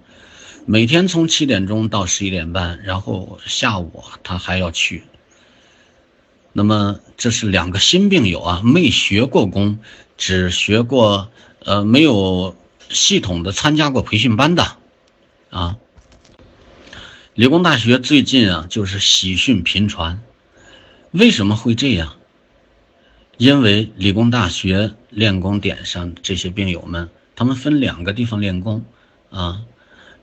[0.65, 5.05] 每天从七点钟到十一点半，然后下午她还要去。
[6.55, 9.79] 那么这是两个新病友啊，没学过功，
[10.17, 11.29] 只学过，
[11.63, 12.57] 呃，没有
[12.89, 14.77] 系统的参加过培训班的，
[15.51, 15.77] 啊，
[17.35, 20.23] 理工大学最近啊就是喜讯频传。
[21.15, 22.17] 为什么会这样？
[23.39, 28.85] 因为理工大学练功点上这些病友们，他们分两个地方练功
[29.31, 29.63] 啊。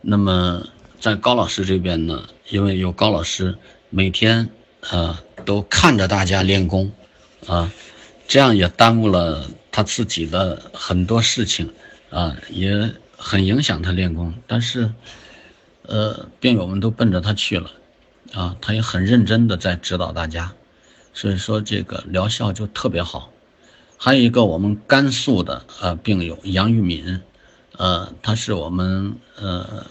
[0.02, 0.68] 那么
[1.00, 3.58] 在高老师这边呢，因为有高老师
[3.90, 4.50] 每天
[4.82, 6.92] 啊都看着大家练功
[7.48, 7.72] 啊，
[8.28, 11.74] 这样也耽误了他自己的很多事情
[12.10, 14.34] 啊，也很影响他练功。
[14.46, 14.92] 但是，
[15.84, 17.72] 呃，病友们都奔着他去了
[18.34, 20.54] 啊，他也很认真的在指导大家。
[21.14, 23.32] 所以说这个疗效就特别好，
[23.98, 27.22] 还有一个我们甘肃的呃病友杨玉敏，
[27.78, 29.86] 呃，他是我们呃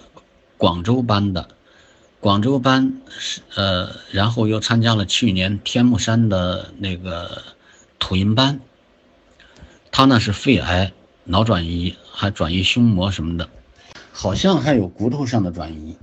[0.57, 1.49] 广州班的，
[2.21, 7.43] 广州班是呃，然后又参加了去年天目山的那个
[7.99, 8.61] 土银班，
[9.91, 10.93] 他呢是肺癌、
[11.25, 13.49] 脑转移，还转移胸膜什么的，
[14.11, 15.97] 好像还有骨头上的转移，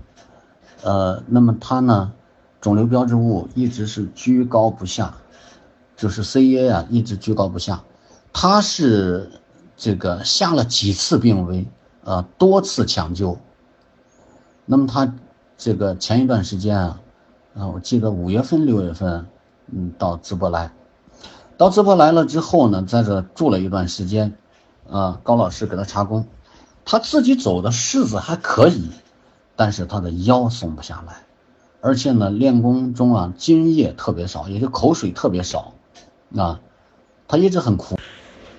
[0.84, 2.14] 呃，那么他呢？
[2.60, 5.14] 肿瘤标志物一直是居高不下，
[5.96, 7.84] 就是 CEA 啊，一直居高不下。
[8.34, 9.32] 他是
[9.76, 11.68] 这个下了几次病危，
[12.04, 13.38] 呃，多次抢救。
[14.66, 15.14] 那么他
[15.58, 17.02] 这个前一段时间啊，
[17.56, 19.28] 啊，我记得五月份、六月份，
[19.72, 20.72] 嗯，到淄博来，
[21.58, 24.36] 到淄博来了之后呢，在这住了一段时间，
[24.90, 26.28] 啊，高老师给他查工，
[26.84, 28.90] 他自己走的式子还可以，
[29.56, 31.27] 但是他的腰松不下来。
[31.88, 35.74] 而且呢，练功中啊，津液特别少，也就口水特别少，
[36.36, 36.60] 啊，
[37.30, 37.98] 他一直很苦。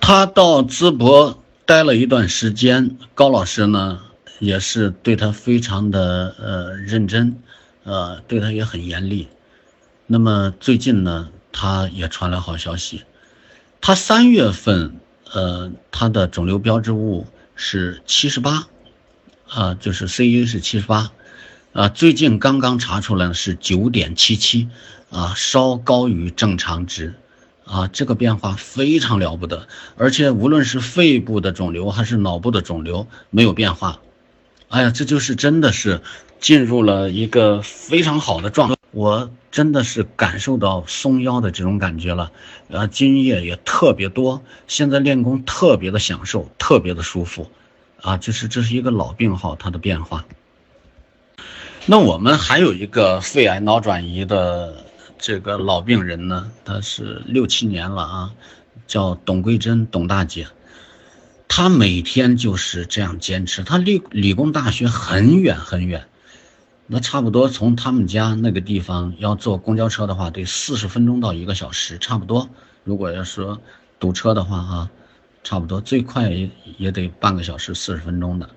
[0.01, 3.99] 他到淄博待了一段时间，高老师呢
[4.39, 7.37] 也是对他非常的呃认真，
[7.83, 9.27] 呃，对他也很严厉。
[10.07, 13.03] 那么最近呢，他也传来好消息，
[13.79, 14.95] 他三月份
[15.31, 18.67] 呃他的肿瘤标志物是七十八，
[19.47, 21.11] 啊，就是 C A 是七十八。
[21.71, 24.67] 啊，最近刚刚查出来是九点七七，
[25.11, 27.13] 啊，稍高于正常值，
[27.63, 33.99] 啊，这个变化非常了不得，而且无论是肺部的肿瘤还是脑部的肿瘤没有变化。
[34.69, 36.01] 哎呀，这就是真的是
[36.39, 42.31] 进入了一个非常好的状态，我真的是感受到松腰的这种感觉了，
[42.69, 47.51] 呃，津液也特别多，现在练功特别的享受，特别的舒服，
[48.01, 50.25] 啊，就是这是一个老病号它的变化。
[51.91, 54.85] 那我们还有一个肺癌脑转移的
[55.17, 58.31] 这个老病人呢，他是六七年了啊，
[58.85, 60.47] 叫董桂珍，董大姐。
[61.47, 63.63] 他每天就是这样坚持。
[63.63, 66.05] 他离理工大学很远很远，
[66.85, 72.47] 那差不多从他们家那个地方要坐公交车的话，得四十分钟到一个小时，差不多。
[72.83, 73.59] 如果要说
[73.99, 74.91] 堵车的话，哈，
[75.43, 78.47] 差不多最快也也得半个小时，四十分钟的。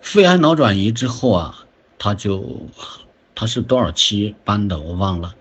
[0.00, 1.61] 肺癌脑转移之后啊，
[2.02, 2.66] 他就
[3.32, 5.36] 他是多少期班的我忘了。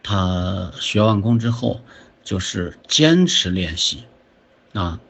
[0.00, 1.80] 他学完功之后
[2.22, 4.04] 就是坚持练习，
[4.74, 5.00] 啊。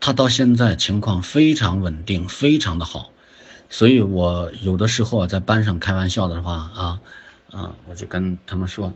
[0.00, 3.10] 他到现在情况非常稳定，非常的好，
[3.68, 7.00] 所以我有的时候啊在班上开玩笑的话啊，
[7.50, 8.90] 啊，我就跟他们说，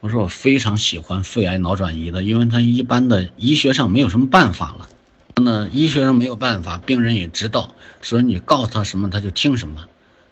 [0.00, 4.88] 我说我非常喜欢肺癌脑转移的，因为他一般的医学上没有什么办法了，
[5.36, 9.86] 那医学上没有办法，病人也知道，所以你告诉他什么他就听什么，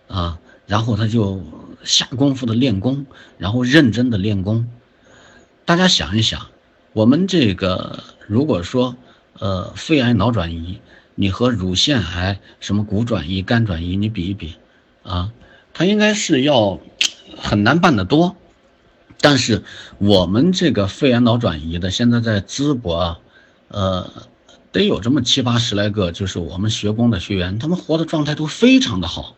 [0.08, 1.42] 啊，然后他就
[1.84, 3.06] 下功夫的练功，
[3.38, 4.68] 然后认真的练功。
[5.64, 6.48] 大家想一想，
[6.92, 8.96] 我们这个如果说。
[9.38, 10.78] 呃，肺癌脑转移，
[11.16, 14.54] 你和乳腺癌、什么骨转移、肝转移，你比一比，
[15.02, 15.32] 啊，
[15.72, 16.78] 它应该是要
[17.38, 18.36] 很难办得多。
[19.20, 19.64] 但是
[19.98, 23.18] 我们这个肺癌脑转移的，现在在淄博啊，
[23.68, 24.12] 呃，
[24.70, 29.34] 得有这么七八十来个，就是我们学工的学员，他们活的状态都非常的好。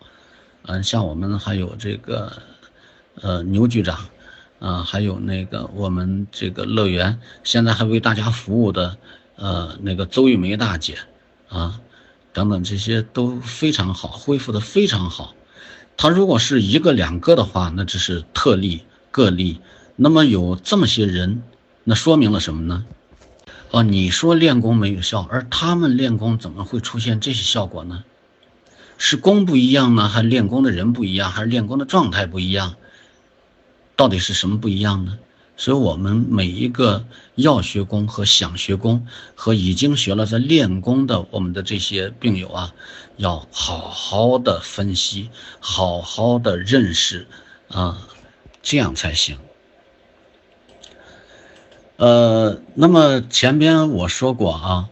[0.66, 2.32] 嗯，像我们还有这个，
[3.20, 4.08] 呃，牛局长，
[4.58, 8.96] 啊，还有那个我们这个乐园，现在还为大家服务的。
[9.36, 10.96] 呃，那个邹玉梅大姐，
[11.48, 11.80] 啊，
[12.32, 15.34] 等等这些都非常好，恢复的非常好。
[15.96, 19.60] 他如果是一个两个的话，那只是特例个例。
[19.96, 21.42] 那么有这么些人，
[21.82, 22.86] 那说明了什么呢？
[23.72, 28.04] 哦，你说练功没有效，而他们练功怎么会出现这些效果呢？
[28.98, 32.74] 是功不一样呢，还是练功的人不一样，还是练功的状态不一样？
[33.96, 35.18] 到底是什么不一样呢？
[35.56, 42.74] 所以，我们每一个要学功和想学功和已经学了在练功的我们的这些病友啊，
[43.18, 45.30] 要好好的分析，
[45.60, 47.28] 好好的认识
[47.68, 48.08] 啊，
[48.62, 49.38] 这样才行。
[51.98, 54.88] 呃，那么前边我说过啊，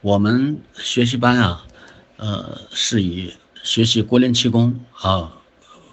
[0.00, 1.66] 我们学习班啊，
[2.16, 3.34] 呃，是以
[3.66, 5.32] 学习国林气功啊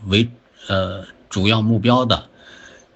[0.05, 0.29] 为
[0.67, 2.29] 呃主要目标的。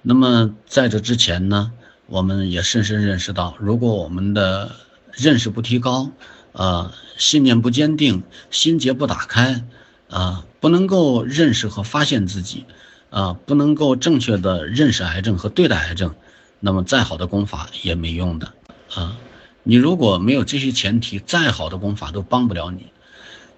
[0.02, 1.72] 那么在这之前呢，
[2.06, 4.70] 我们也深深认识到，如果我们的
[5.10, 6.12] 认识不提高，
[6.52, 8.22] 呃，信念不坚定，
[8.52, 9.64] 心结不打开，
[10.08, 12.64] 啊，不能够认识和发现自己，
[13.10, 16.14] 啊，不能够正确的认识癌症和对待癌症，
[16.60, 18.54] 那么再好的功法也没用的，
[18.94, 19.16] 啊，
[19.64, 22.92] 你如果没有这些前提，再好的功法都帮不了你。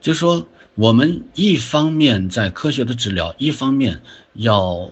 [0.00, 0.48] 就说
[0.80, 4.00] 我们一方面在科学的治疗，一方面
[4.32, 4.90] 要。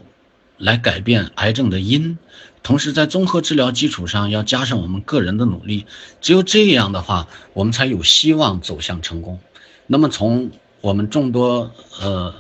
[0.61, 2.19] 来改变癌症的因，
[2.65, 5.87] 同时在综合治疗基础上要加上我们个人的努力，
[6.21, 9.39] 只有这样的话，我们才有希望走向成功。
[9.87, 11.71] 那么从我们众多
[12.01, 12.35] 呃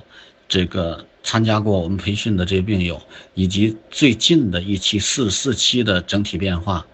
[0.49, 3.01] 这个参加过我们培训的这些病友，
[3.35, 6.89] 以及最近的一期四四期的整体变化，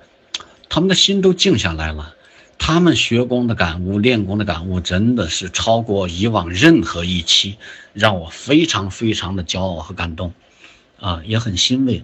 [0.69, 2.15] 他们的心都静下来了，
[2.59, 7.57] 他们学功的感悟、练功的感悟，真的是超过以往任何一期，
[7.93, 10.33] 让我非常非常的骄傲和感动。
[11.01, 12.03] 啊，也很欣慰，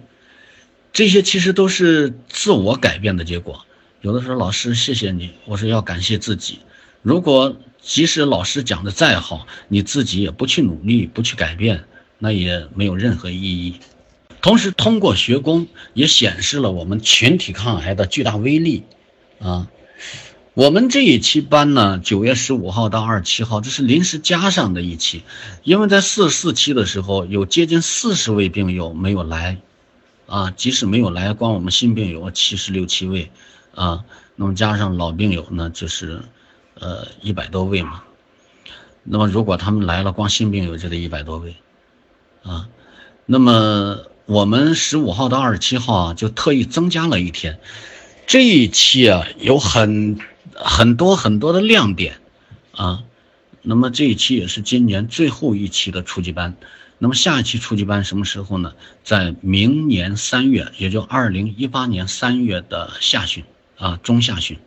[0.93, 3.65] 这些其实都是自我改变的结果。
[4.01, 6.59] 有的时候老师谢谢你，我说要感谢自己。
[7.01, 11.85] 如果即使老师讲的再好，你自己也不去努力、不去改变，
[12.19, 13.79] 那也没有任何意义。
[14.39, 18.83] 同时，通过学功也显示了我们群体抗癌的巨大威力。
[19.39, 19.67] 啊，
[20.53, 25.23] 我们这一期班呢，九月十五号到二十七号，这是临时加上的一期，
[25.63, 29.61] 因为在四四期的时候有接近四十位病友没有来，
[30.27, 33.31] 啊，即使没有来，光我们新病友七十六七位，
[33.73, 34.03] 啊，
[34.35, 36.21] 那么加上老病友呢，就是，
[36.77, 38.03] 呃，一百多位嘛，
[39.05, 41.55] 那么如果他们来了，光新病友就得一百多位，
[42.43, 42.67] 啊，
[43.25, 47.57] 那么我们十五号到二十七号啊，就特意增加了一天。
[48.27, 50.19] 这一期啊，有很
[50.63, 52.19] 很多很多的亮点，
[52.73, 53.03] 啊，
[53.61, 56.55] 那么这一期也是今年最后一期的初级班，
[56.99, 58.73] 那么下一期初级班什么时候呢？
[59.03, 63.43] 在明年三月，也就二零一八年三月的下旬
[63.77, 64.59] 啊，中下旬。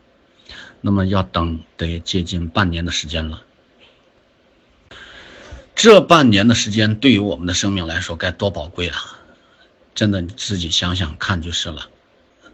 [0.80, 3.42] 那么要等得接近半年的时间了。
[5.74, 9.18] 这半年的时间对于我们的生命来说该多宝贵啊！
[9.95, 11.88] 真的，你自己想想看就是了。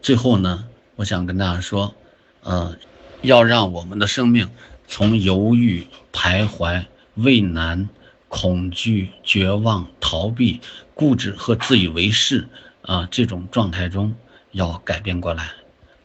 [0.01, 0.65] 最后呢，
[0.95, 1.93] 我想跟大家说，
[2.43, 2.77] 呃，
[3.23, 4.49] 要让我们的生命
[4.87, 7.89] 从犹豫、徘徊、畏难。
[8.33, 10.61] 恐惧、绝望、逃避、
[10.95, 12.47] 固执和自以为是
[12.83, 14.15] 啊，这种状态中
[14.53, 15.51] 要改变过来，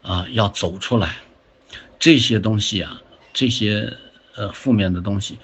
[0.02, 1.18] 啊，要走出来。
[2.00, 3.00] 这些东西啊，
[3.32, 3.94] 这些
[4.34, 5.38] 呃负面的东西，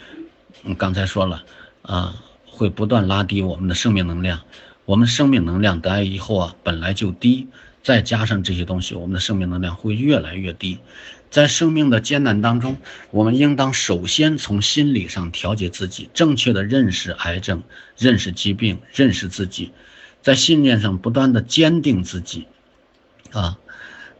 [0.63, 1.43] 嗯，刚才说了
[1.83, 2.15] 啊，
[2.47, 4.41] 会不断拉低我们的生命能量。
[4.85, 7.47] 我们生命能量得癌以后啊，本来就低，
[7.83, 10.79] 再加上这些东西，我们的生命能量会越来越低。
[11.31, 12.77] 在生命的艰难当中，
[13.09, 17.63] 我们应当首先从心理上调节自己，正确的认识癌症、
[17.97, 19.71] 认识疾病、认识自己，
[20.21, 22.47] 在信念上不断的坚定自己，
[23.31, 23.57] 啊，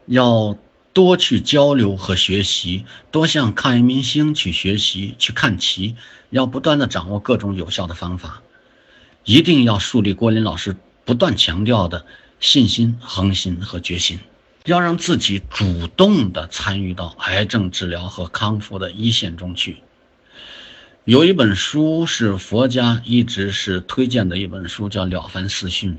[0.06, 0.56] 要
[0.94, 5.96] 多去交流和学习，多向抗癌明星去学习、去看齐，
[6.30, 8.42] 要不断的掌握各种有效的方法，
[9.24, 12.06] 一定要树立郭林老师不断强调的
[12.40, 14.18] 信心、恒心和决心。
[14.64, 19.82] 要让自己主动的参与到癌症治疗和康复的一线中去。
[21.04, 25.90] 有一本书是佛家一直是推荐的一本书，叫《了凡四训》。《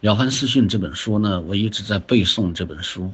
[0.00, 3.12] 了凡四训》这本书呢，我一直在背诵这本书。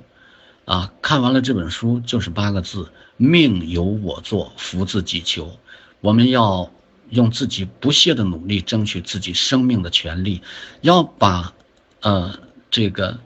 [0.64, 5.58] 啊，看完了这本书就是八个字：命由我做，福自己求。
[6.00, 6.70] 我们要
[7.10, 10.42] 用自己不懈的努力，争取自己生命的权利，
[10.80, 11.52] 要把，
[12.00, 12.38] 呃，
[12.70, 13.18] 这个，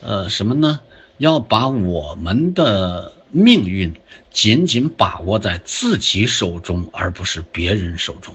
[0.00, 0.80] 呃，什么呢？
[1.22, 3.94] 要把我们的命运
[4.32, 8.34] 紧紧把握在自己手中，而不是别人手中。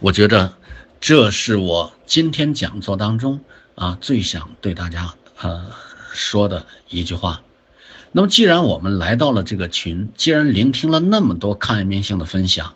[0.00, 0.52] 我觉得
[1.00, 3.40] 这是我今天讲座当中
[3.74, 5.72] 啊最想对大家呃
[6.12, 7.40] 说的一句话。
[8.12, 12.74] 那么，既然我们来到了这个群，既然聆听了那么多抗癌明星的分享，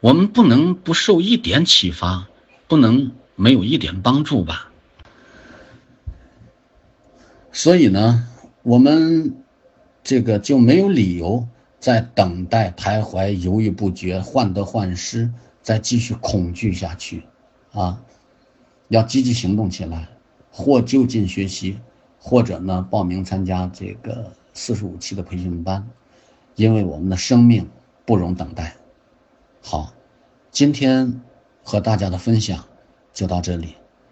[0.00, 2.28] 我们不能不受一点启发，
[2.66, 4.71] 不能没有一点帮助吧？
[7.52, 8.26] 所以呢，
[8.62, 9.36] 我们
[10.02, 11.46] 这个就没有理由
[11.78, 15.30] 再等待、徘徊、犹豫不决、患得患失，
[15.62, 17.24] 再继续恐惧下去，
[17.72, 18.02] 啊，
[18.88, 20.08] 要积极行动起来，
[20.50, 21.78] 或就近学习，
[22.18, 25.86] 或者呢报名参加这个四十五期的培训班，
[26.56, 27.68] 因为我们的生命
[28.06, 28.74] 不容等待。
[29.60, 29.92] 好，
[30.50, 31.20] 今天
[31.62, 32.64] 和大家的分享
[33.12, 33.74] 就到这里。